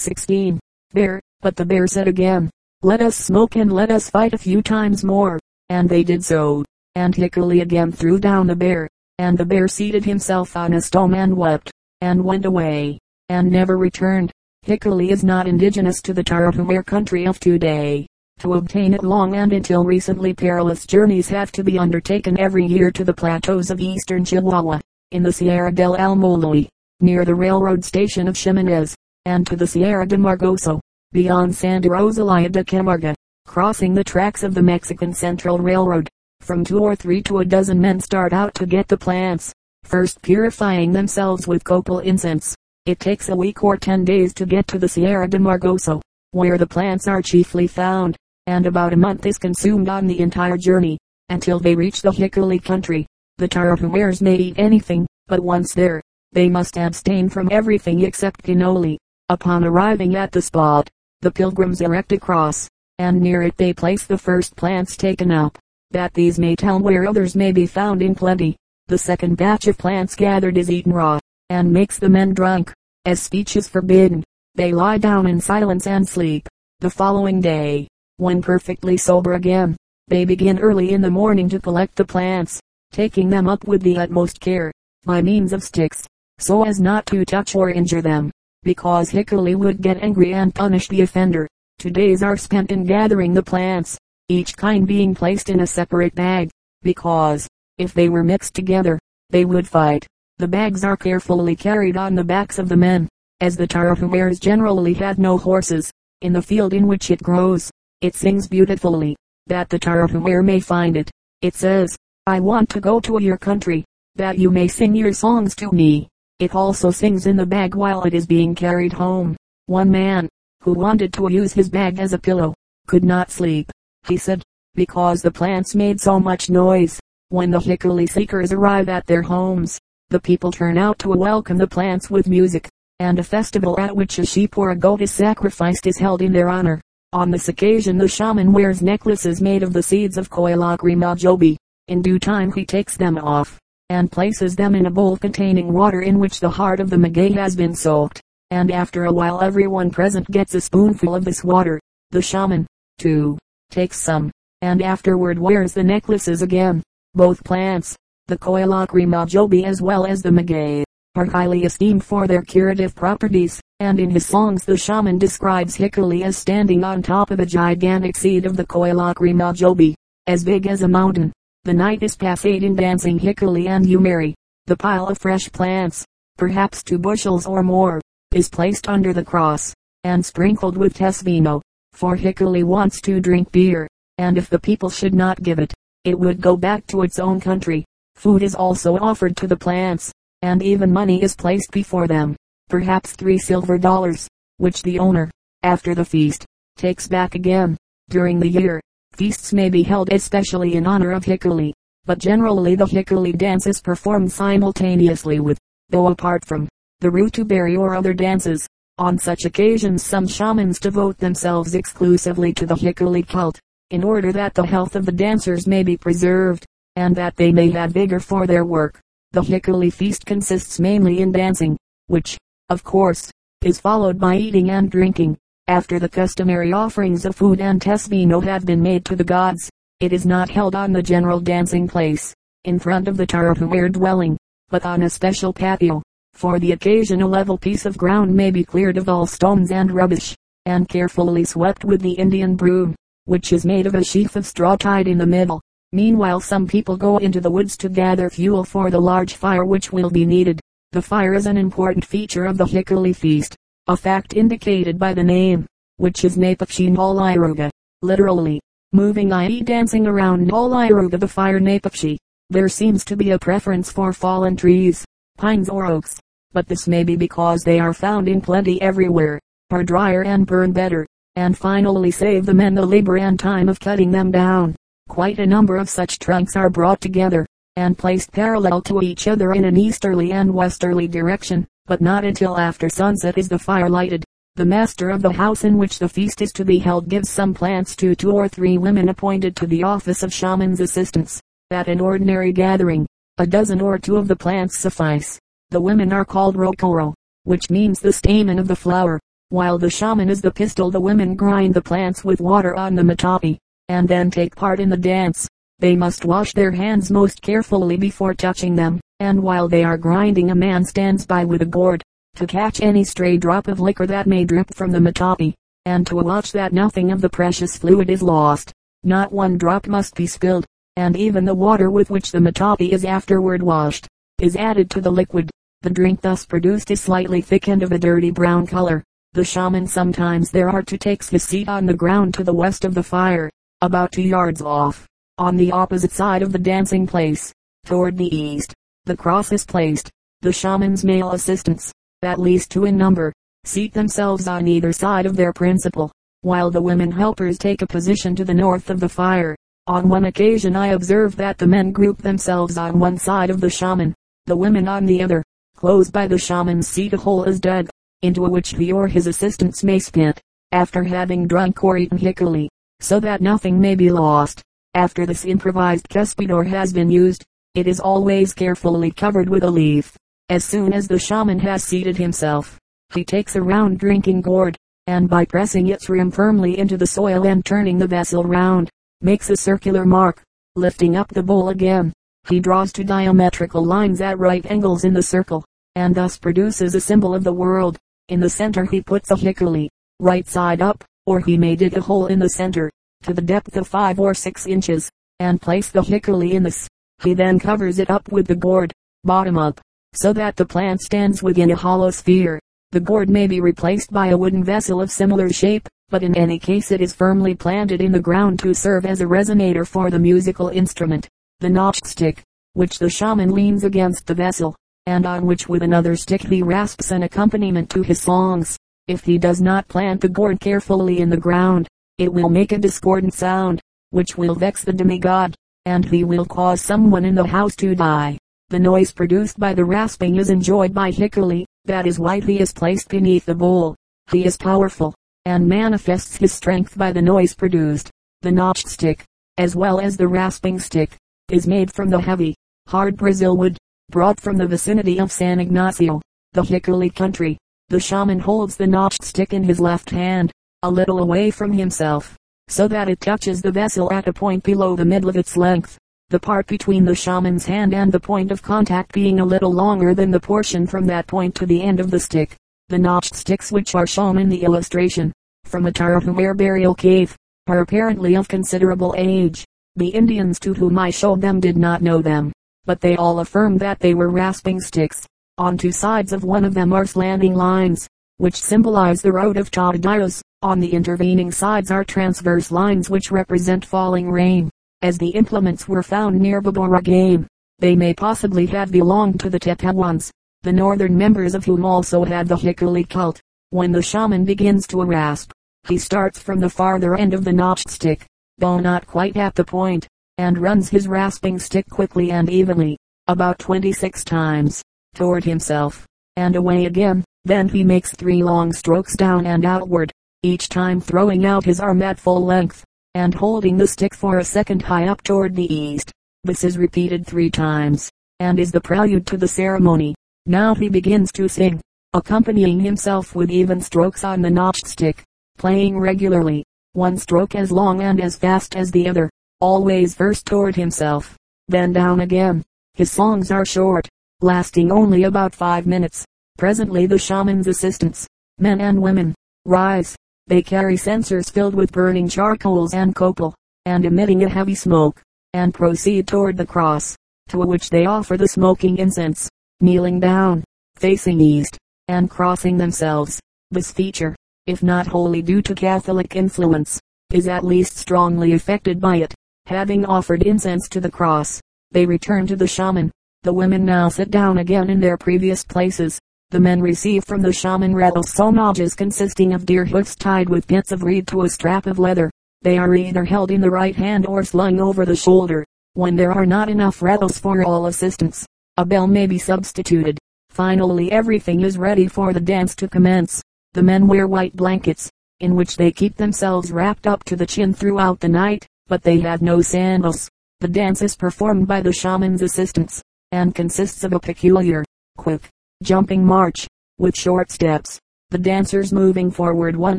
16. 0.00 0.58
Bear, 0.92 1.20
but 1.40 1.56
the 1.56 1.64
bear 1.64 1.86
said 1.86 2.08
again, 2.08 2.50
let 2.82 3.02
us 3.02 3.14
smoke 3.14 3.56
and 3.56 3.70
let 3.70 3.90
us 3.90 4.08
fight 4.08 4.32
a 4.32 4.38
few 4.38 4.62
times 4.62 5.04
more. 5.04 5.38
And 5.68 5.86
they 5.86 6.02
did 6.02 6.24
so. 6.24 6.64
And 6.94 7.14
Hikuli 7.14 7.60
again 7.60 7.92
threw 7.92 8.18
down 8.18 8.46
the 8.46 8.56
bear. 8.56 8.88
And 9.18 9.36
the 9.36 9.44
bear 9.44 9.68
seated 9.68 10.02
himself 10.04 10.56
on 10.56 10.72
a 10.72 10.80
stone 10.80 11.14
and 11.14 11.36
wept. 11.36 11.70
And 12.00 12.24
went 12.24 12.46
away. 12.46 12.98
And 13.28 13.50
never 13.50 13.76
returned. 13.76 14.32
Hikuli 14.66 15.10
is 15.10 15.22
not 15.22 15.46
indigenous 15.46 16.00
to 16.02 16.14
the 16.14 16.24
Tarahumare 16.24 16.86
country 16.86 17.26
of 17.26 17.38
today. 17.38 18.06
To 18.38 18.54
obtain 18.54 18.94
it 18.94 19.04
long 19.04 19.36
and 19.36 19.52
until 19.52 19.84
recently 19.84 20.32
perilous 20.32 20.86
journeys 20.86 21.28
have 21.28 21.52
to 21.52 21.62
be 21.62 21.78
undertaken 21.78 22.40
every 22.40 22.64
year 22.64 22.90
to 22.92 23.04
the 23.04 23.12
plateaus 23.12 23.70
of 23.70 23.80
eastern 23.80 24.24
Chihuahua, 24.24 24.80
in 25.10 25.22
the 25.22 25.32
Sierra 25.32 25.70
del 25.70 25.98
Almoloy, 25.98 26.66
near 27.00 27.26
the 27.26 27.34
railroad 27.34 27.84
station 27.84 28.26
of 28.26 28.38
Ximenez, 28.38 28.94
and 29.26 29.46
to 29.46 29.56
the 29.56 29.66
Sierra 29.66 30.06
de 30.06 30.16
Margoso, 30.16 30.80
beyond 31.12 31.54
Santa 31.54 31.88
Rosalia 31.88 32.48
de 32.48 32.64
Camargo, 32.64 33.14
crossing 33.46 33.94
the 33.94 34.04
tracks 34.04 34.42
of 34.42 34.54
the 34.54 34.62
Mexican 34.62 35.12
Central 35.12 35.58
Railroad. 35.58 36.08
From 36.40 36.64
two 36.64 36.78
or 36.78 36.96
three 36.96 37.22
to 37.24 37.38
a 37.38 37.44
dozen 37.44 37.80
men 37.80 38.00
start 38.00 38.32
out 38.32 38.54
to 38.54 38.66
get 38.66 38.88
the 38.88 38.96
plants, 38.96 39.52
first 39.84 40.22
purifying 40.22 40.92
themselves 40.92 41.46
with 41.46 41.64
copal 41.64 41.98
incense. 41.98 42.54
It 42.86 42.98
takes 42.98 43.28
a 43.28 43.36
week 43.36 43.62
or 43.62 43.76
ten 43.76 44.04
days 44.04 44.32
to 44.34 44.46
get 44.46 44.66
to 44.68 44.78
the 44.78 44.88
Sierra 44.88 45.28
de 45.28 45.38
Margoso, 45.38 46.00
where 46.30 46.56
the 46.56 46.66
plants 46.66 47.06
are 47.06 47.20
chiefly 47.20 47.66
found 47.66 48.16
and 48.46 48.66
about 48.66 48.92
a 48.92 48.96
month 48.96 49.26
is 49.26 49.38
consumed 49.38 49.88
on 49.88 50.06
the 50.06 50.18
entire 50.18 50.56
journey, 50.56 50.98
until 51.28 51.60
they 51.60 51.76
reach 51.76 52.02
the 52.02 52.10
Hikuli 52.10 52.62
country. 52.62 53.06
The 53.38 53.46
Tarahumares 53.46 54.20
may 54.20 54.34
eat 54.36 54.58
anything, 54.58 55.06
but 55.28 55.38
once 55.38 55.72
there, 55.72 56.02
they 56.32 56.48
must 56.48 56.76
abstain 56.76 57.28
from 57.28 57.48
everything 57.52 58.00
except 58.00 58.42
pinole. 58.42 58.98
Upon 59.30 59.62
arriving 59.62 60.16
at 60.16 60.32
the 60.32 60.42
spot, 60.42 60.90
the 61.20 61.30
pilgrims 61.30 61.80
erect 61.80 62.10
a 62.10 62.18
cross, 62.18 62.68
and 62.98 63.20
near 63.20 63.42
it 63.42 63.56
they 63.56 63.72
place 63.72 64.04
the 64.04 64.18
first 64.18 64.56
plants 64.56 64.96
taken 64.96 65.30
up, 65.30 65.56
that 65.92 66.14
these 66.14 66.36
may 66.36 66.56
tell 66.56 66.80
where 66.80 67.06
others 67.06 67.36
may 67.36 67.52
be 67.52 67.64
found 67.64 68.02
in 68.02 68.16
plenty. 68.16 68.56
The 68.88 68.98
second 68.98 69.36
batch 69.36 69.68
of 69.68 69.78
plants 69.78 70.16
gathered 70.16 70.58
is 70.58 70.68
eaten 70.68 70.92
raw, 70.92 71.20
and 71.48 71.72
makes 71.72 71.96
the 71.96 72.08
men 72.08 72.34
drunk. 72.34 72.72
As 73.04 73.22
speech 73.22 73.54
is 73.54 73.68
forbidden, 73.68 74.24
they 74.56 74.72
lie 74.72 74.98
down 74.98 75.28
in 75.28 75.40
silence 75.40 75.86
and 75.86 76.08
sleep. 76.08 76.48
The 76.80 76.90
following 76.90 77.40
day, 77.40 77.86
when 78.16 78.42
perfectly 78.42 78.96
sober 78.96 79.34
again, 79.34 79.76
they 80.08 80.24
begin 80.24 80.58
early 80.58 80.90
in 80.90 81.02
the 81.02 81.08
morning 81.08 81.48
to 81.50 81.60
collect 81.60 81.94
the 81.94 82.04
plants, 82.04 82.60
taking 82.90 83.30
them 83.30 83.48
up 83.48 83.64
with 83.68 83.82
the 83.82 83.96
utmost 83.96 84.40
care, 84.40 84.72
by 85.04 85.22
means 85.22 85.52
of 85.52 85.62
sticks, 85.62 86.04
so 86.40 86.64
as 86.64 86.80
not 86.80 87.06
to 87.06 87.24
touch 87.24 87.54
or 87.54 87.70
injure 87.70 88.02
them, 88.02 88.32
because 88.62 89.10
Hikuli 89.10 89.56
would 89.56 89.80
get 89.80 90.02
angry 90.02 90.34
and 90.34 90.54
punish 90.54 90.88
the 90.88 91.02
offender. 91.02 91.48
Two 91.78 91.90
days 91.90 92.22
are 92.22 92.36
spent 92.36 92.70
in 92.70 92.84
gathering 92.84 93.32
the 93.32 93.42
plants, 93.42 93.98
each 94.28 94.56
kind 94.56 94.86
being 94.86 95.14
placed 95.14 95.48
in 95.48 95.60
a 95.60 95.66
separate 95.66 96.14
bag, 96.14 96.50
because, 96.82 97.48
if 97.78 97.94
they 97.94 98.08
were 98.08 98.22
mixed 98.22 98.54
together, 98.54 98.98
they 99.30 99.44
would 99.44 99.66
fight. 99.66 100.06
The 100.38 100.48
bags 100.48 100.84
are 100.84 100.96
carefully 100.96 101.56
carried 101.56 101.96
on 101.96 102.14
the 102.14 102.24
backs 102.24 102.58
of 102.58 102.68
the 102.68 102.76
men, 102.76 103.08
as 103.40 103.56
the 103.56 103.66
Tarahumares 103.66 104.38
generally 104.38 104.94
had 104.94 105.18
no 105.18 105.38
horses, 105.38 105.90
in 106.20 106.32
the 106.32 106.42
field 106.42 106.74
in 106.74 106.86
which 106.86 107.10
it 107.10 107.22
grows. 107.22 107.70
It 108.02 108.14
sings 108.14 108.48
beautifully, 108.48 109.16
that 109.46 109.68
the 109.68 109.78
Tarahumare 109.78 110.44
may 110.44 110.60
find 110.60 110.96
it. 110.96 111.10
It 111.42 111.54
says, 111.54 111.96
I 112.26 112.40
want 112.40 112.68
to 112.70 112.80
go 112.80 113.00
to 113.00 113.22
your 113.22 113.38
country, 113.38 113.84
that 114.16 114.38
you 114.38 114.50
may 114.50 114.68
sing 114.68 114.94
your 114.94 115.12
songs 115.12 115.54
to 115.56 115.72
me. 115.72 116.08
It 116.40 116.54
also 116.54 116.90
sings 116.90 117.26
in 117.26 117.36
the 117.36 117.44
bag 117.44 117.74
while 117.74 118.04
it 118.04 118.14
is 118.14 118.26
being 118.26 118.54
carried 118.54 118.94
home. 118.94 119.36
One 119.66 119.90
man, 119.90 120.26
who 120.62 120.72
wanted 120.72 121.12
to 121.12 121.30
use 121.30 121.52
his 121.52 121.68
bag 121.68 121.98
as 121.98 122.14
a 122.14 122.18
pillow, 122.18 122.54
could 122.86 123.04
not 123.04 123.30
sleep, 123.30 123.70
he 124.08 124.16
said, 124.16 124.42
because 124.74 125.20
the 125.20 125.30
plants 125.30 125.74
made 125.74 126.00
so 126.00 126.18
much 126.18 126.48
noise. 126.48 126.98
When 127.28 127.50
the 127.50 127.58
hikuli 127.58 128.08
seekers 128.08 128.52
arrive 128.52 128.88
at 128.88 129.04
their 129.04 129.20
homes, 129.20 129.78
the 130.08 130.18
people 130.18 130.50
turn 130.50 130.78
out 130.78 130.98
to 131.00 131.10
welcome 131.10 131.58
the 131.58 131.66
plants 131.66 132.08
with 132.08 132.26
music, 132.26 132.70
and 133.00 133.18
a 133.18 133.22
festival 133.22 133.78
at 133.78 133.94
which 133.94 134.18
a 134.18 134.24
sheep 134.24 134.56
or 134.56 134.70
a 134.70 134.76
goat 134.76 135.02
is 135.02 135.12
sacrificed 135.12 135.86
is 135.86 135.98
held 135.98 136.22
in 136.22 136.32
their 136.32 136.48
honor. 136.48 136.80
On 137.12 137.30
this 137.30 137.48
occasion 137.48 137.98
the 137.98 138.08
shaman 138.08 138.50
wears 138.50 138.80
necklaces 138.80 139.42
made 139.42 139.62
of 139.62 139.74
the 139.74 139.82
seeds 139.82 140.16
of 140.16 140.30
Koilakri 140.30 140.96
Majobi. 140.96 141.58
In 141.88 142.00
due 142.00 142.18
time 142.18 142.50
he 142.50 142.64
takes 142.64 142.96
them 142.96 143.18
off, 143.18 143.60
and 143.90 144.10
places 144.10 144.56
them 144.56 144.74
in 144.74 144.86
a 144.86 144.90
bowl 144.90 145.18
containing 145.18 145.70
water 145.70 146.00
in 146.00 146.18
which 146.18 146.40
the 146.40 146.48
heart 146.48 146.80
of 146.80 146.88
the 146.88 146.96
maguey 146.96 147.32
has 147.34 147.54
been 147.54 147.74
soaked. 147.74 148.22
And 148.50 148.70
after 148.70 149.04
a 149.04 149.12
while 149.12 149.42
everyone 149.42 149.90
present 149.90 150.30
gets 150.30 150.54
a 150.54 150.60
spoonful 150.62 151.14
of 151.14 151.26
this 151.26 151.44
water. 151.44 151.78
The 152.10 152.22
shaman, 152.22 152.66
too, 152.96 153.36
takes 153.70 153.98
some, 153.98 154.30
and 154.62 154.80
afterward 154.80 155.38
wears 155.38 155.74
the 155.74 155.84
necklaces 155.84 156.40
again. 156.40 156.82
Both 157.12 157.44
plants, 157.44 157.94
the 158.28 158.38
Koilakri 158.38 159.06
Majobi 159.06 159.64
as 159.64 159.82
well 159.82 160.06
as 160.06 160.22
the 160.22 160.30
maguey, 160.30 160.84
are 161.14 161.26
highly 161.26 161.64
esteemed 161.64 162.02
for 162.02 162.26
their 162.26 162.42
curative 162.42 162.94
properties 162.94 163.60
and 163.80 163.98
in 163.98 164.10
his 164.10 164.26
songs 164.26 164.64
the 164.64 164.76
shaman 164.76 165.18
describes 165.18 165.76
Hikuli 165.76 166.22
as 166.22 166.36
standing 166.36 166.84
on 166.84 167.02
top 167.02 167.30
of 167.30 167.40
a 167.40 167.46
gigantic 167.46 168.14
seed 168.14 168.44
of 168.44 168.56
the 168.56 168.66
Koilakri 168.66 169.34
Majobi, 169.34 169.94
as 170.26 170.44
big 170.44 170.66
as 170.66 170.82
a 170.82 170.88
mountain. 170.88 171.32
The 171.64 171.74
night 171.74 172.02
is 172.02 172.16
passed 172.16 172.46
in 172.46 172.74
dancing 172.74 173.18
Hikuli 173.18 173.68
and 173.68 173.84
Yumari. 173.84 174.34
The 174.66 174.76
pile 174.76 175.08
of 175.08 175.18
fresh 175.18 175.52
plants, 175.52 176.06
perhaps 176.38 176.82
two 176.82 176.98
bushels 176.98 177.46
or 177.46 177.62
more, 177.62 178.00
is 178.32 178.48
placed 178.48 178.88
under 178.88 179.12
the 179.12 179.24
cross, 179.24 179.74
and 180.04 180.24
sprinkled 180.24 180.76
with 180.76 180.94
tesvino, 180.94 181.60
for 181.92 182.16
Hikuli 182.16 182.64
wants 182.64 183.00
to 183.02 183.20
drink 183.20 183.52
beer, 183.52 183.86
and 184.18 184.38
if 184.38 184.48
the 184.48 184.58
people 184.58 184.88
should 184.88 185.14
not 185.14 185.42
give 185.42 185.58
it, 185.58 185.74
it 186.04 186.18
would 186.18 186.40
go 186.40 186.56
back 186.56 186.86
to 186.86 187.02
its 187.02 187.18
own 187.18 187.40
country. 187.40 187.84
Food 188.14 188.42
is 188.42 188.54
also 188.54 188.96
offered 188.98 189.36
to 189.36 189.46
the 189.46 189.56
plants, 189.56 190.10
and 190.40 190.62
even 190.62 190.90
money 190.90 191.22
is 191.22 191.36
placed 191.36 191.70
before 191.72 192.06
them 192.06 192.36
perhaps 192.70 193.12
three 193.12 193.36
silver 193.36 193.76
dollars, 193.76 194.28
which 194.58 194.82
the 194.82 194.98
owner, 194.98 195.28
after 195.64 195.94
the 195.94 196.04
feast, 196.04 196.46
takes 196.76 197.08
back 197.08 197.34
again. 197.34 197.76
During 198.08 198.38
the 198.38 198.48
year, 198.48 198.80
feasts 199.20 199.52
may 199.52 199.68
be 199.68 199.82
held 199.82 200.10
especially 200.14 200.76
in 200.76 200.86
honor 200.86 201.10
of 201.10 201.26
Hikuli, 201.26 201.74
but 202.06 202.18
generally 202.18 202.74
the 202.74 202.86
Hikuli 202.86 203.36
dance 203.36 203.66
is 203.66 203.78
performed 203.78 204.32
simultaneously 204.32 205.40
with, 205.40 205.58
though 205.90 206.06
apart 206.06 206.42
from, 206.46 206.66
the 207.00 207.08
Rutuburi 207.08 207.78
or 207.78 207.94
other 207.94 208.14
dances. 208.14 208.66
On 208.96 209.18
such 209.18 209.44
occasions 209.44 210.02
some 210.02 210.26
shamans 210.26 210.80
devote 210.80 211.18
themselves 211.18 211.74
exclusively 211.74 212.54
to 212.54 212.64
the 212.64 212.74
Hikuli 212.74 213.28
cult, 213.28 213.60
in 213.90 214.02
order 214.02 214.32
that 214.32 214.54
the 214.54 214.64
health 214.64 214.96
of 214.96 215.04
the 215.04 215.12
dancers 215.12 215.66
may 215.66 215.82
be 215.82 215.98
preserved, 215.98 216.64
and 216.96 217.14
that 217.14 217.36
they 217.36 217.52
may 217.52 217.70
have 217.72 217.92
vigor 217.92 218.20
for 218.20 218.46
their 218.46 218.64
work. 218.64 219.02
The 219.32 219.42
Hikuli 219.42 219.92
feast 219.92 220.24
consists 220.24 220.80
mainly 220.80 221.20
in 221.20 221.30
dancing, 221.30 221.76
which, 222.06 222.38
of 222.70 222.82
course, 222.84 223.30
is 223.60 223.78
followed 223.80 224.18
by 224.18 224.36
eating 224.36 224.70
and 224.70 224.90
drinking. 224.90 225.36
After 225.70 226.00
the 226.00 226.08
customary 226.08 226.72
offerings 226.72 227.24
of 227.24 227.36
food 227.36 227.60
and 227.60 227.80
tesvino 227.80 228.42
have 228.42 228.66
been 228.66 228.82
made 228.82 229.04
to 229.04 229.14
the 229.14 229.22
gods, 229.22 229.70
it 230.00 230.12
is 230.12 230.26
not 230.26 230.50
held 230.50 230.74
on 230.74 230.92
the 230.92 231.00
general 231.00 231.38
dancing 231.38 231.86
place, 231.86 232.34
in 232.64 232.76
front 232.80 233.06
of 233.06 233.16
the 233.16 233.24
Tarahumare 233.24 233.92
dwelling, 233.92 234.36
but 234.68 234.84
on 234.84 235.04
a 235.04 235.08
special 235.08 235.52
patio. 235.52 236.02
For 236.32 236.58
the 236.58 236.72
occasion 236.72 237.22
a 237.22 237.26
level 237.28 237.56
piece 237.56 237.86
of 237.86 237.96
ground 237.96 238.34
may 238.34 238.50
be 238.50 238.64
cleared 238.64 238.96
of 238.96 239.08
all 239.08 239.26
stones 239.28 239.70
and 239.70 239.92
rubbish, 239.92 240.34
and 240.66 240.88
carefully 240.88 241.44
swept 241.44 241.84
with 241.84 242.00
the 242.00 242.14
Indian 242.14 242.56
broom, 242.56 242.96
which 243.26 243.52
is 243.52 243.64
made 243.64 243.86
of 243.86 243.94
a 243.94 244.02
sheaf 244.02 244.34
of 244.34 244.46
straw 244.46 244.74
tied 244.74 245.06
in 245.06 245.18
the 245.18 245.24
middle. 245.24 245.60
Meanwhile 245.92 246.40
some 246.40 246.66
people 246.66 246.96
go 246.96 247.18
into 247.18 247.40
the 247.40 247.48
woods 247.48 247.76
to 247.76 247.88
gather 247.88 248.28
fuel 248.28 248.64
for 248.64 248.90
the 248.90 249.00
large 249.00 249.34
fire 249.34 249.64
which 249.64 249.92
will 249.92 250.10
be 250.10 250.26
needed. 250.26 250.58
The 250.90 251.00
fire 251.00 251.34
is 251.34 251.46
an 251.46 251.56
important 251.56 252.04
feature 252.04 252.44
of 252.44 252.58
the 252.58 252.64
Hikuli 252.66 253.14
feast, 253.14 253.54
a 253.90 253.96
fact 253.96 254.34
indicated 254.34 255.00
by 255.00 255.12
the 255.12 255.24
name, 255.24 255.66
which 255.96 256.24
is 256.24 256.36
Napapshi 256.36 256.88
Noliruga, 256.88 257.70
literally, 258.02 258.60
moving 258.92 259.32
i.e. 259.32 259.62
dancing 259.62 260.06
around 260.06 260.48
Noliruga 260.48 261.18
the 261.18 261.26
fire 261.26 261.58
Napapshi. 261.58 262.16
There 262.50 262.68
seems 262.68 263.04
to 263.06 263.16
be 263.16 263.32
a 263.32 263.38
preference 263.38 263.90
for 263.90 264.12
fallen 264.12 264.54
trees, 264.54 265.04
pines 265.38 265.68
or 265.68 265.86
oaks, 265.86 266.20
but 266.52 266.68
this 266.68 266.86
may 266.86 267.02
be 267.02 267.16
because 267.16 267.64
they 267.64 267.80
are 267.80 267.92
found 267.92 268.28
in 268.28 268.40
plenty 268.40 268.80
everywhere, 268.80 269.40
are 269.72 269.82
drier 269.82 270.22
and 270.22 270.46
burn 270.46 270.70
better, 270.70 271.04
and 271.34 271.58
finally 271.58 272.12
save 272.12 272.46
the 272.46 272.54
men 272.54 272.76
the 272.76 272.86
labor 272.86 273.18
and 273.18 273.40
time 273.40 273.68
of 273.68 273.80
cutting 273.80 274.12
them 274.12 274.30
down. 274.30 274.76
Quite 275.08 275.40
a 275.40 275.46
number 275.46 275.76
of 275.76 275.90
such 275.90 276.20
trunks 276.20 276.54
are 276.54 276.70
brought 276.70 277.00
together, 277.00 277.44
and 277.74 277.98
placed 277.98 278.30
parallel 278.30 278.82
to 278.82 279.02
each 279.02 279.26
other 279.26 279.50
in 279.50 279.64
an 279.64 279.76
easterly 279.76 280.30
and 280.30 280.54
westerly 280.54 281.08
direction, 281.08 281.66
but 281.90 282.00
not 282.00 282.24
until 282.24 282.56
after 282.56 282.88
sunset 282.88 283.36
is 283.36 283.48
the 283.48 283.58
fire 283.58 283.90
lighted. 283.90 284.22
The 284.54 284.64
master 284.64 285.10
of 285.10 285.22
the 285.22 285.32
house 285.32 285.64
in 285.64 285.76
which 285.76 285.98
the 285.98 286.08
feast 286.08 286.40
is 286.40 286.52
to 286.52 286.64
be 286.64 286.78
held 286.78 287.08
gives 287.08 287.28
some 287.28 287.52
plants 287.52 287.96
to 287.96 288.14
two 288.14 288.30
or 288.30 288.46
three 288.46 288.78
women 288.78 289.08
appointed 289.08 289.56
to 289.56 289.66
the 289.66 289.82
office 289.82 290.22
of 290.22 290.32
shaman's 290.32 290.78
assistants. 290.78 291.40
At 291.72 291.88
an 291.88 292.00
ordinary 292.00 292.52
gathering, 292.52 293.08
a 293.38 293.46
dozen 293.46 293.80
or 293.80 293.98
two 293.98 294.16
of 294.16 294.28
the 294.28 294.36
plants 294.36 294.78
suffice. 294.78 295.36
The 295.70 295.80
women 295.80 296.12
are 296.12 296.24
called 296.24 296.54
rokoro, 296.54 297.12
which 297.42 297.70
means 297.70 297.98
the 297.98 298.12
stamen 298.12 298.60
of 298.60 298.68
the 298.68 298.76
flower. 298.76 299.18
While 299.48 299.76
the 299.76 299.90
shaman 299.90 300.28
is 300.30 300.40
the 300.40 300.52
pistil 300.52 300.92
the 300.92 301.00
women 301.00 301.34
grind 301.34 301.74
the 301.74 301.82
plants 301.82 302.24
with 302.24 302.40
water 302.40 302.76
on 302.76 302.94
the 302.94 303.02
matapi, 303.02 303.58
and 303.88 304.06
then 304.06 304.30
take 304.30 304.54
part 304.54 304.78
in 304.78 304.90
the 304.90 304.96
dance. 304.96 305.48
They 305.80 305.96
must 305.96 306.24
wash 306.24 306.52
their 306.52 306.70
hands 306.70 307.10
most 307.10 307.42
carefully 307.42 307.96
before 307.96 308.34
touching 308.34 308.76
them, 308.76 309.00
and 309.20 309.42
while 309.42 309.68
they 309.68 309.84
are 309.84 309.98
grinding 309.98 310.50
a 310.50 310.54
man 310.54 310.84
stands 310.84 311.26
by 311.26 311.44
with 311.44 311.62
a 311.62 311.66
gourd, 311.66 312.02
to 312.34 312.46
catch 312.46 312.80
any 312.80 313.04
stray 313.04 313.36
drop 313.36 313.68
of 313.68 313.78
liquor 313.78 314.06
that 314.06 314.26
may 314.26 314.44
drip 314.44 314.74
from 314.74 314.90
the 314.90 314.98
matapi, 314.98 315.54
and 315.84 316.06
to 316.06 316.16
watch 316.16 316.52
that 316.52 316.72
nothing 316.72 317.12
of 317.12 317.20
the 317.20 317.28
precious 317.28 317.76
fluid 317.76 318.08
is 318.08 318.22
lost. 318.22 318.72
Not 319.02 319.32
one 319.32 319.58
drop 319.58 319.86
must 319.86 320.14
be 320.14 320.26
spilled, 320.26 320.66
and 320.96 321.16
even 321.16 321.44
the 321.44 321.54
water 321.54 321.90
with 321.90 322.10
which 322.10 322.32
the 322.32 322.38
matapi 322.38 322.92
is 322.92 323.04
afterward 323.04 323.62
washed, 323.62 324.08
is 324.40 324.56
added 324.56 324.90
to 324.90 325.00
the 325.00 325.12
liquid. 325.12 325.50
The 325.82 325.90
drink 325.90 326.20
thus 326.20 326.44
produced 326.44 326.90
is 326.90 327.00
slightly 327.00 327.40
thick 327.40 327.68
and 327.68 327.82
of 327.82 327.92
a 327.92 327.98
dirty 327.98 328.30
brown 328.30 328.66
color. 328.66 329.04
The 329.32 329.44
shaman 329.44 329.86
sometimes 329.86 330.50
there 330.50 330.68
are 330.68 330.82
to 330.82 330.98
takes 330.98 331.28
his 331.28 331.44
seat 331.44 331.68
on 331.68 331.86
the 331.86 331.94
ground 331.94 332.34
to 332.34 332.44
the 332.44 332.52
west 332.52 332.84
of 332.84 332.94
the 332.94 333.02
fire, 333.02 333.50
about 333.80 334.12
two 334.12 334.22
yards 334.22 334.60
off, 334.60 335.06
on 335.38 335.56
the 335.56 335.72
opposite 335.72 336.12
side 336.12 336.42
of 336.42 336.52
the 336.52 336.58
dancing 336.58 337.06
place, 337.06 337.52
toward 337.84 338.16
the 338.16 338.34
east. 338.34 338.74
The 339.06 339.16
cross 339.16 339.50
is 339.52 339.64
placed. 339.64 340.10
The 340.42 340.52
shaman's 340.52 341.04
male 341.04 341.32
assistants, 341.32 341.92
at 342.22 342.38
least 342.38 342.70
two 342.70 342.84
in 342.84 342.96
number, 342.96 343.32
seat 343.64 343.92
themselves 343.92 344.46
on 344.46 344.68
either 344.68 344.92
side 344.92 345.26
of 345.26 345.36
their 345.36 345.52
principal, 345.52 346.12
while 346.42 346.70
the 346.70 346.82
women 346.82 347.10
helpers 347.10 347.58
take 347.58 347.82
a 347.82 347.86
position 347.86 348.36
to 348.36 348.44
the 348.44 348.54
north 348.54 348.90
of 348.90 349.00
the 349.00 349.08
fire. 349.08 349.56
On 349.86 350.08
one 350.08 350.26
occasion 350.26 350.76
I 350.76 350.88
observed 350.88 351.36
that 351.38 351.58
the 351.58 351.66
men 351.66 351.92
group 351.92 352.22
themselves 352.22 352.76
on 352.76 352.98
one 352.98 353.16
side 353.16 353.50
of 353.50 353.60
the 353.60 353.70
shaman, 353.70 354.14
the 354.46 354.56
women 354.56 354.86
on 354.86 355.06
the 355.06 355.22
other. 355.22 355.42
Close 355.76 356.10
by 356.10 356.26
the 356.26 356.38
shaman's 356.38 356.86
seat 356.86 357.14
a 357.14 357.16
hole 357.16 357.44
is 357.44 357.58
dug, 357.58 357.88
into 358.22 358.42
which 358.42 358.70
he 358.70 358.92
or 358.92 359.08
his 359.08 359.26
assistants 359.26 359.82
may 359.82 359.98
spit, 359.98 360.40
after 360.72 361.02
having 361.02 361.48
drunk 361.48 361.82
or 361.82 361.96
eaten 361.96 362.18
hikuli, 362.18 362.68
so 363.00 363.18
that 363.18 363.40
nothing 363.40 363.80
may 363.80 363.94
be 363.94 364.10
lost. 364.10 364.62
After 364.94 365.24
this 365.24 365.44
improvised 365.44 366.08
cuspidor 366.08 366.66
has 366.66 366.92
been 366.92 367.10
used, 367.10 367.44
it 367.74 367.86
is 367.86 368.00
always 368.00 368.52
carefully 368.52 369.12
covered 369.12 369.48
with 369.48 369.62
a 369.62 369.70
leaf. 369.70 370.16
As 370.48 370.64
soon 370.64 370.92
as 370.92 371.06
the 371.06 371.18
shaman 371.18 371.60
has 371.60 371.84
seated 371.84 372.16
himself, 372.16 372.78
he 373.14 373.24
takes 373.24 373.54
a 373.54 373.62
round 373.62 373.98
drinking 374.00 374.40
gourd, 374.40 374.76
and 375.06 375.28
by 375.28 375.44
pressing 375.44 375.86
its 375.86 376.08
rim 376.08 376.30
firmly 376.30 376.78
into 376.78 376.96
the 376.96 377.06
soil 377.06 377.46
and 377.46 377.64
turning 377.64 377.98
the 377.98 378.06
vessel 378.06 378.42
round, 378.42 378.90
makes 379.20 379.50
a 379.50 379.56
circular 379.56 380.04
mark. 380.04 380.42
Lifting 380.74 381.14
up 381.14 381.28
the 381.28 381.42
bowl 381.42 381.68
again, 381.68 382.12
he 382.48 382.58
draws 382.58 382.92
two 382.92 383.04
diametrical 383.04 383.84
lines 383.84 384.20
at 384.20 384.38
right 384.38 384.64
angles 384.66 385.04
in 385.04 385.14
the 385.14 385.22
circle, 385.22 385.64
and 385.94 386.14
thus 386.14 386.38
produces 386.38 386.94
a 386.94 387.00
symbol 387.00 387.34
of 387.34 387.44
the 387.44 387.52
world. 387.52 387.96
In 388.28 388.40
the 388.40 388.50
center 388.50 388.84
he 388.84 389.00
puts 389.00 389.30
a 389.30 389.34
hikuli, 389.34 389.88
right 390.18 390.46
side 390.46 390.80
up, 390.80 391.04
or 391.26 391.40
he 391.40 391.56
may 391.56 391.76
dig 391.76 391.96
a 391.96 392.00
hole 392.00 392.26
in 392.26 392.38
the 392.38 392.50
center, 392.50 392.90
to 393.22 393.32
the 393.32 393.42
depth 393.42 393.76
of 393.76 393.86
five 393.86 394.18
or 394.18 394.34
six 394.34 394.66
inches, 394.66 395.10
and 395.38 395.60
place 395.60 395.90
the 395.90 396.02
hikuli 396.02 396.52
in 396.52 396.64
this. 396.64 396.88
He 397.22 397.34
then 397.34 397.58
covers 397.58 397.98
it 397.98 398.10
up 398.10 398.32
with 398.32 398.46
the 398.46 398.56
gourd, 398.56 398.92
bottom 399.24 399.58
up, 399.58 399.80
so 400.14 400.32
that 400.32 400.56
the 400.56 400.64
plant 400.64 401.02
stands 401.02 401.42
within 401.42 401.70
a 401.70 401.76
hollow 401.76 402.10
sphere. 402.10 402.58
The 402.92 403.00
gourd 403.00 403.28
may 403.28 403.46
be 403.46 403.60
replaced 403.60 404.10
by 404.10 404.28
a 404.28 404.36
wooden 404.36 404.64
vessel 404.64 405.00
of 405.00 405.10
similar 405.10 405.50
shape, 405.50 405.88
but 406.08 406.22
in 406.22 406.36
any 406.36 406.58
case 406.58 406.90
it 406.90 407.00
is 407.00 407.12
firmly 407.12 407.54
planted 407.54 408.00
in 408.00 408.10
the 408.10 408.20
ground 408.20 408.58
to 408.60 408.74
serve 408.74 409.04
as 409.04 409.20
a 409.20 409.26
resonator 409.26 409.86
for 409.86 410.10
the 410.10 410.18
musical 410.18 410.68
instrument. 410.68 411.28
The 411.60 411.68
notched 411.68 412.06
stick, 412.06 412.42
which 412.72 412.98
the 412.98 413.10
shaman 413.10 413.50
leans 413.50 413.84
against 413.84 414.26
the 414.26 414.34
vessel, 414.34 414.74
and 415.06 415.26
on 415.26 415.46
which 415.46 415.68
with 415.68 415.82
another 415.82 416.16
stick 416.16 416.42
he 416.42 416.62
rasps 416.62 417.10
an 417.10 417.22
accompaniment 417.22 417.90
to 417.90 418.02
his 418.02 418.22
songs. 418.22 418.78
If 419.08 419.24
he 419.24 419.38
does 419.38 419.60
not 419.60 419.88
plant 419.88 420.20
the 420.20 420.28
gourd 420.28 420.58
carefully 420.58 421.20
in 421.20 421.28
the 421.28 421.36
ground, 421.36 421.86
it 422.16 422.32
will 422.32 422.48
make 422.48 422.72
a 422.72 422.78
discordant 422.78 423.34
sound, 423.34 423.80
which 424.10 424.38
will 424.38 424.54
vex 424.54 424.84
the 424.84 424.92
demigod, 424.92 425.54
and 425.90 426.04
he 426.04 426.22
will 426.22 426.44
cause 426.44 426.80
someone 426.80 427.24
in 427.24 427.34
the 427.34 427.46
house 427.46 427.74
to 427.74 427.96
die. 427.96 428.38
The 428.68 428.78
noise 428.78 429.10
produced 429.10 429.58
by 429.58 429.74
the 429.74 429.84
rasping 429.84 430.36
is 430.36 430.48
enjoyed 430.48 430.94
by 430.94 431.10
Hikuli, 431.10 431.64
that 431.86 432.06
is 432.06 432.20
why 432.20 432.38
he 432.38 432.60
is 432.60 432.72
placed 432.72 433.08
beneath 433.08 433.44
the 433.44 433.56
bowl. 433.56 433.96
He 434.30 434.44
is 434.44 434.56
powerful, 434.56 435.12
and 435.46 435.68
manifests 435.68 436.36
his 436.36 436.52
strength 436.52 436.96
by 436.96 437.10
the 437.10 437.20
noise 437.20 437.54
produced. 437.54 438.08
The 438.42 438.52
notched 438.52 438.86
stick, 438.86 439.24
as 439.58 439.74
well 439.74 439.98
as 439.98 440.16
the 440.16 440.28
rasping 440.28 440.78
stick, 440.78 441.16
is 441.50 441.66
made 441.66 441.92
from 441.92 442.08
the 442.08 442.20
heavy, 442.20 442.54
hard 442.86 443.16
Brazil 443.16 443.56
wood, 443.56 443.76
brought 444.10 444.38
from 444.38 444.58
the 444.58 444.68
vicinity 444.68 445.18
of 445.18 445.32
San 445.32 445.58
Ignacio, 445.58 446.22
the 446.52 446.62
Hikuli 446.62 447.12
country. 447.12 447.58
The 447.88 447.98
shaman 447.98 448.38
holds 448.38 448.76
the 448.76 448.86
notched 448.86 449.24
stick 449.24 449.52
in 449.52 449.64
his 449.64 449.80
left 449.80 450.10
hand, 450.10 450.52
a 450.84 450.90
little 450.90 451.18
away 451.18 451.50
from 451.50 451.72
himself, 451.72 452.36
so 452.70 452.88
that 452.88 453.08
it 453.08 453.20
touches 453.20 453.60
the 453.60 453.72
vessel 453.72 454.12
at 454.12 454.28
a 454.28 454.32
point 454.32 454.62
below 454.62 454.96
the 454.96 455.04
middle 455.04 455.28
of 455.28 455.36
its 455.36 455.56
length. 455.56 455.98
The 456.30 456.38
part 456.38 456.66
between 456.66 457.04
the 457.04 457.14
shaman's 457.14 457.66
hand 457.66 457.92
and 457.92 458.10
the 458.10 458.20
point 458.20 458.50
of 458.50 458.62
contact 458.62 459.12
being 459.12 459.40
a 459.40 459.44
little 459.44 459.72
longer 459.72 460.14
than 460.14 460.30
the 460.30 460.40
portion 460.40 460.86
from 460.86 461.06
that 461.06 461.26
point 461.26 461.54
to 461.56 461.66
the 461.66 461.82
end 461.82 462.00
of 462.00 462.10
the 462.10 462.20
stick. 462.20 462.56
The 462.88 462.98
notched 462.98 463.34
sticks 463.34 463.70
which 463.70 463.94
are 463.94 464.06
shown 464.06 464.38
in 464.38 464.48
the 464.48 464.62
illustration, 464.62 465.32
from 465.64 465.86
a 465.86 465.92
Tarahumare 465.92 466.56
burial 466.56 466.94
cave, 466.94 467.36
are 467.66 467.80
apparently 467.80 468.36
of 468.36 468.48
considerable 468.48 469.14
age. 469.18 469.64
The 469.96 470.08
Indians 470.08 470.58
to 470.60 470.72
whom 470.72 470.98
I 470.98 471.10
showed 471.10 471.40
them 471.40 471.60
did 471.60 471.76
not 471.76 472.00
know 472.00 472.22
them 472.22 472.52
but 472.90 473.00
they 473.00 473.16
all 473.16 473.38
affirmed 473.40 473.78
that 473.80 474.00
they 474.00 474.14
were 474.14 474.30
rasping 474.30 474.80
sticks. 474.80 475.26
On 475.58 475.76
two 475.76 475.92
sides 475.92 476.32
of 476.32 476.44
one 476.44 476.64
of 476.64 476.74
them 476.74 476.92
are 476.92 477.06
slanting 477.06 477.54
lines, 477.54 478.08
which 478.38 478.56
symbolize 478.56 479.22
the 479.22 479.32
road 479.32 479.56
of 479.56 479.70
Tata 479.70 479.98
Dios. 479.98 480.42
On 480.62 480.78
the 480.78 480.92
intervening 480.92 481.50
sides 481.50 481.90
are 481.90 482.04
transverse 482.04 482.70
lines 482.70 483.08
which 483.08 483.30
represent 483.30 483.82
falling 483.82 484.30
rain. 484.30 484.68
As 485.00 485.16
the 485.16 485.30
implements 485.30 485.88
were 485.88 486.02
found 486.02 486.38
near 486.38 486.60
Baborigame, 486.60 487.46
they 487.78 487.96
may 487.96 488.12
possibly 488.12 488.66
have 488.66 488.92
belonged 488.92 489.40
to 489.40 489.48
the 489.48 489.58
Tetewans, 489.58 490.30
the 490.60 490.72
northern 490.72 491.16
members 491.16 491.54
of 491.54 491.64
whom 491.64 491.86
also 491.86 492.24
had 492.24 492.46
the 492.46 492.56
Hikuli 492.56 493.08
cult. 493.08 493.40
When 493.70 493.90
the 493.90 494.02
shaman 494.02 494.44
begins 494.44 494.86
to 494.88 495.02
rasp, 495.02 495.50
he 495.88 495.96
starts 495.96 496.38
from 496.38 496.60
the 496.60 496.68
farther 496.68 497.14
end 497.14 497.32
of 497.32 497.44
the 497.44 497.54
notched 497.54 497.88
stick, 497.88 498.26
though 498.58 498.78
not 498.78 499.06
quite 499.06 499.38
at 499.38 499.54
the 499.54 499.64
point, 499.64 500.06
and 500.36 500.58
runs 500.58 500.90
his 500.90 501.08
rasping 501.08 501.58
stick 501.58 501.88
quickly 501.88 502.32
and 502.32 502.50
evenly, 502.50 502.98
about 503.28 503.58
26 503.60 504.24
times, 504.24 504.82
toward 505.14 505.44
himself, 505.44 506.06
and 506.36 506.54
away 506.54 506.84
again. 506.84 507.24
Then 507.46 507.70
he 507.70 507.82
makes 507.82 508.14
three 508.14 508.42
long 508.42 508.74
strokes 508.74 509.16
down 509.16 509.46
and 509.46 509.64
outward, 509.64 510.12
each 510.42 510.68
time 510.68 511.00
throwing 511.00 511.44
out 511.44 511.64
his 511.64 511.80
arm 511.80 512.00
at 512.02 512.18
full 512.18 512.44
length, 512.44 512.84
and 513.14 513.34
holding 513.34 513.76
the 513.76 513.86
stick 513.86 514.14
for 514.14 514.38
a 514.38 514.44
second 514.44 514.80
high 514.80 515.08
up 515.08 515.22
toward 515.22 515.54
the 515.54 515.72
east. 515.72 516.10
This 516.44 516.64
is 516.64 516.78
repeated 516.78 517.26
three 517.26 517.50
times, 517.50 518.10
and 518.38 518.58
is 518.58 518.72
the 518.72 518.80
prelude 518.80 519.26
to 519.26 519.36
the 519.36 519.48
ceremony. 519.48 520.14
Now 520.46 520.74
he 520.74 520.88
begins 520.88 521.30
to 521.32 521.48
sing, 521.48 521.80
accompanying 522.14 522.80
himself 522.80 523.34
with 523.34 523.50
even 523.50 523.80
strokes 523.80 524.24
on 524.24 524.40
the 524.40 524.50
notched 524.50 524.86
stick, 524.86 525.22
playing 525.58 525.98
regularly, 525.98 526.64
one 526.94 527.18
stroke 527.18 527.54
as 527.54 527.70
long 527.70 528.00
and 528.00 528.20
as 528.20 528.36
fast 528.36 528.74
as 528.76 528.90
the 528.90 529.08
other 529.08 529.28
always 529.60 530.14
first 530.14 530.46
toward 530.46 530.74
himself, 530.74 531.36
then 531.68 531.92
down 531.92 532.20
again. 532.20 532.62
His 532.94 533.12
songs 533.12 533.50
are 533.50 533.66
short, 533.66 534.08
lasting 534.40 534.90
only 534.90 535.24
about 535.24 535.54
five 535.54 535.86
minutes. 535.86 536.24
Presently 536.56 537.06
the 537.06 537.18
shaman's 537.18 537.66
assistants, 537.66 538.26
men 538.58 538.80
and 538.80 539.00
women, 539.00 539.34
rise. 539.66 540.16
They 540.50 540.62
carry 540.62 540.96
censers 540.96 541.48
filled 541.48 541.76
with 541.76 541.92
burning 541.92 542.28
charcoals 542.28 542.92
and 542.92 543.14
copal, 543.14 543.54
and 543.84 544.04
emitting 544.04 544.42
a 544.42 544.48
heavy 544.48 544.74
smoke, 544.74 545.22
and 545.52 545.72
proceed 545.72 546.26
toward 546.26 546.56
the 546.56 546.66
cross, 546.66 547.16
to 547.50 547.58
which 547.58 547.88
they 547.88 548.04
offer 548.04 548.36
the 548.36 548.48
smoking 548.48 548.98
incense, 548.98 549.48
kneeling 549.80 550.18
down, 550.18 550.64
facing 550.96 551.40
east, 551.40 551.78
and 552.08 552.28
crossing 552.28 552.76
themselves. 552.76 553.38
This 553.70 553.92
feature, 553.92 554.34
if 554.66 554.82
not 554.82 555.06
wholly 555.06 555.40
due 555.40 555.62
to 555.62 555.72
Catholic 555.72 556.34
influence, 556.34 556.98
is 557.32 557.46
at 557.46 557.64
least 557.64 557.96
strongly 557.96 558.54
affected 558.54 559.00
by 559.00 559.18
it. 559.18 559.32
Having 559.66 560.04
offered 560.04 560.42
incense 560.42 560.88
to 560.88 561.00
the 561.00 561.12
cross, 561.12 561.60
they 561.92 562.04
return 562.04 562.48
to 562.48 562.56
the 562.56 562.66
shaman. 562.66 563.12
The 563.44 563.52
women 563.52 563.84
now 563.84 564.08
sit 564.08 564.32
down 564.32 564.58
again 564.58 564.90
in 564.90 564.98
their 564.98 565.16
previous 565.16 565.62
places. 565.62 566.18
The 566.50 566.60
men 566.60 566.80
receive 566.80 567.24
from 567.24 567.42
the 567.42 567.52
shaman 567.52 567.92
sonajas 567.94 568.96
consisting 568.96 569.52
of 569.52 569.66
deer 569.66 569.84
hoofs 569.84 570.14
tied 570.14 570.48
with 570.48 570.66
bits 570.66 570.92
of 570.92 571.02
reed 571.02 571.26
to 571.28 571.42
a 571.42 571.48
strap 571.48 571.86
of 571.86 571.98
leather. 571.98 572.30
They 572.62 572.76
are 572.76 572.94
either 572.94 573.24
held 573.24 573.50
in 573.50 573.60
the 573.60 573.70
right 573.70 573.94
hand 573.94 574.26
or 574.26 574.42
slung 574.42 574.80
over 574.80 575.06
the 575.06 575.16
shoulder. 575.16 575.64
When 575.94 576.16
there 576.16 576.32
are 576.32 576.46
not 576.46 576.68
enough 576.68 577.02
rattles 577.02 577.38
for 577.38 577.64
all 577.64 577.86
assistants, 577.86 578.46
a 578.76 578.84
bell 578.84 579.06
may 579.06 579.26
be 579.26 579.38
substituted. 579.38 580.18
Finally 580.50 581.12
everything 581.12 581.60
is 581.60 581.78
ready 581.78 582.06
for 582.08 582.32
the 582.32 582.40
dance 582.40 582.74
to 582.76 582.88
commence. 582.88 583.42
The 583.74 583.82
men 583.82 584.08
wear 584.08 584.26
white 584.26 584.56
blankets, 584.56 585.10
in 585.38 585.54
which 585.54 585.76
they 585.76 585.92
keep 585.92 586.16
themselves 586.16 586.72
wrapped 586.72 587.06
up 587.06 587.24
to 587.24 587.36
the 587.36 587.46
chin 587.46 587.72
throughout 587.72 588.20
the 588.20 588.28
night 588.28 588.66
but 588.90 589.04
they 589.04 589.20
have 589.20 589.40
no 589.40 589.62
sandals. 589.62 590.28
The 590.58 590.68
dance 590.68 591.00
is 591.00 591.14
performed 591.14 591.68
by 591.68 591.80
the 591.80 591.92
shaman's 591.92 592.42
assistants, 592.42 593.00
and 593.30 593.54
consists 593.54 594.02
of 594.02 594.12
a 594.12 594.18
peculiar, 594.18 594.84
quick, 595.16 595.48
jumping 595.82 596.24
march, 596.24 596.66
with 596.98 597.16
short 597.16 597.50
steps, 597.50 597.98
the 598.30 598.38
dancers 598.38 598.92
moving 598.92 599.30
forward 599.30 599.74
one 599.74 599.98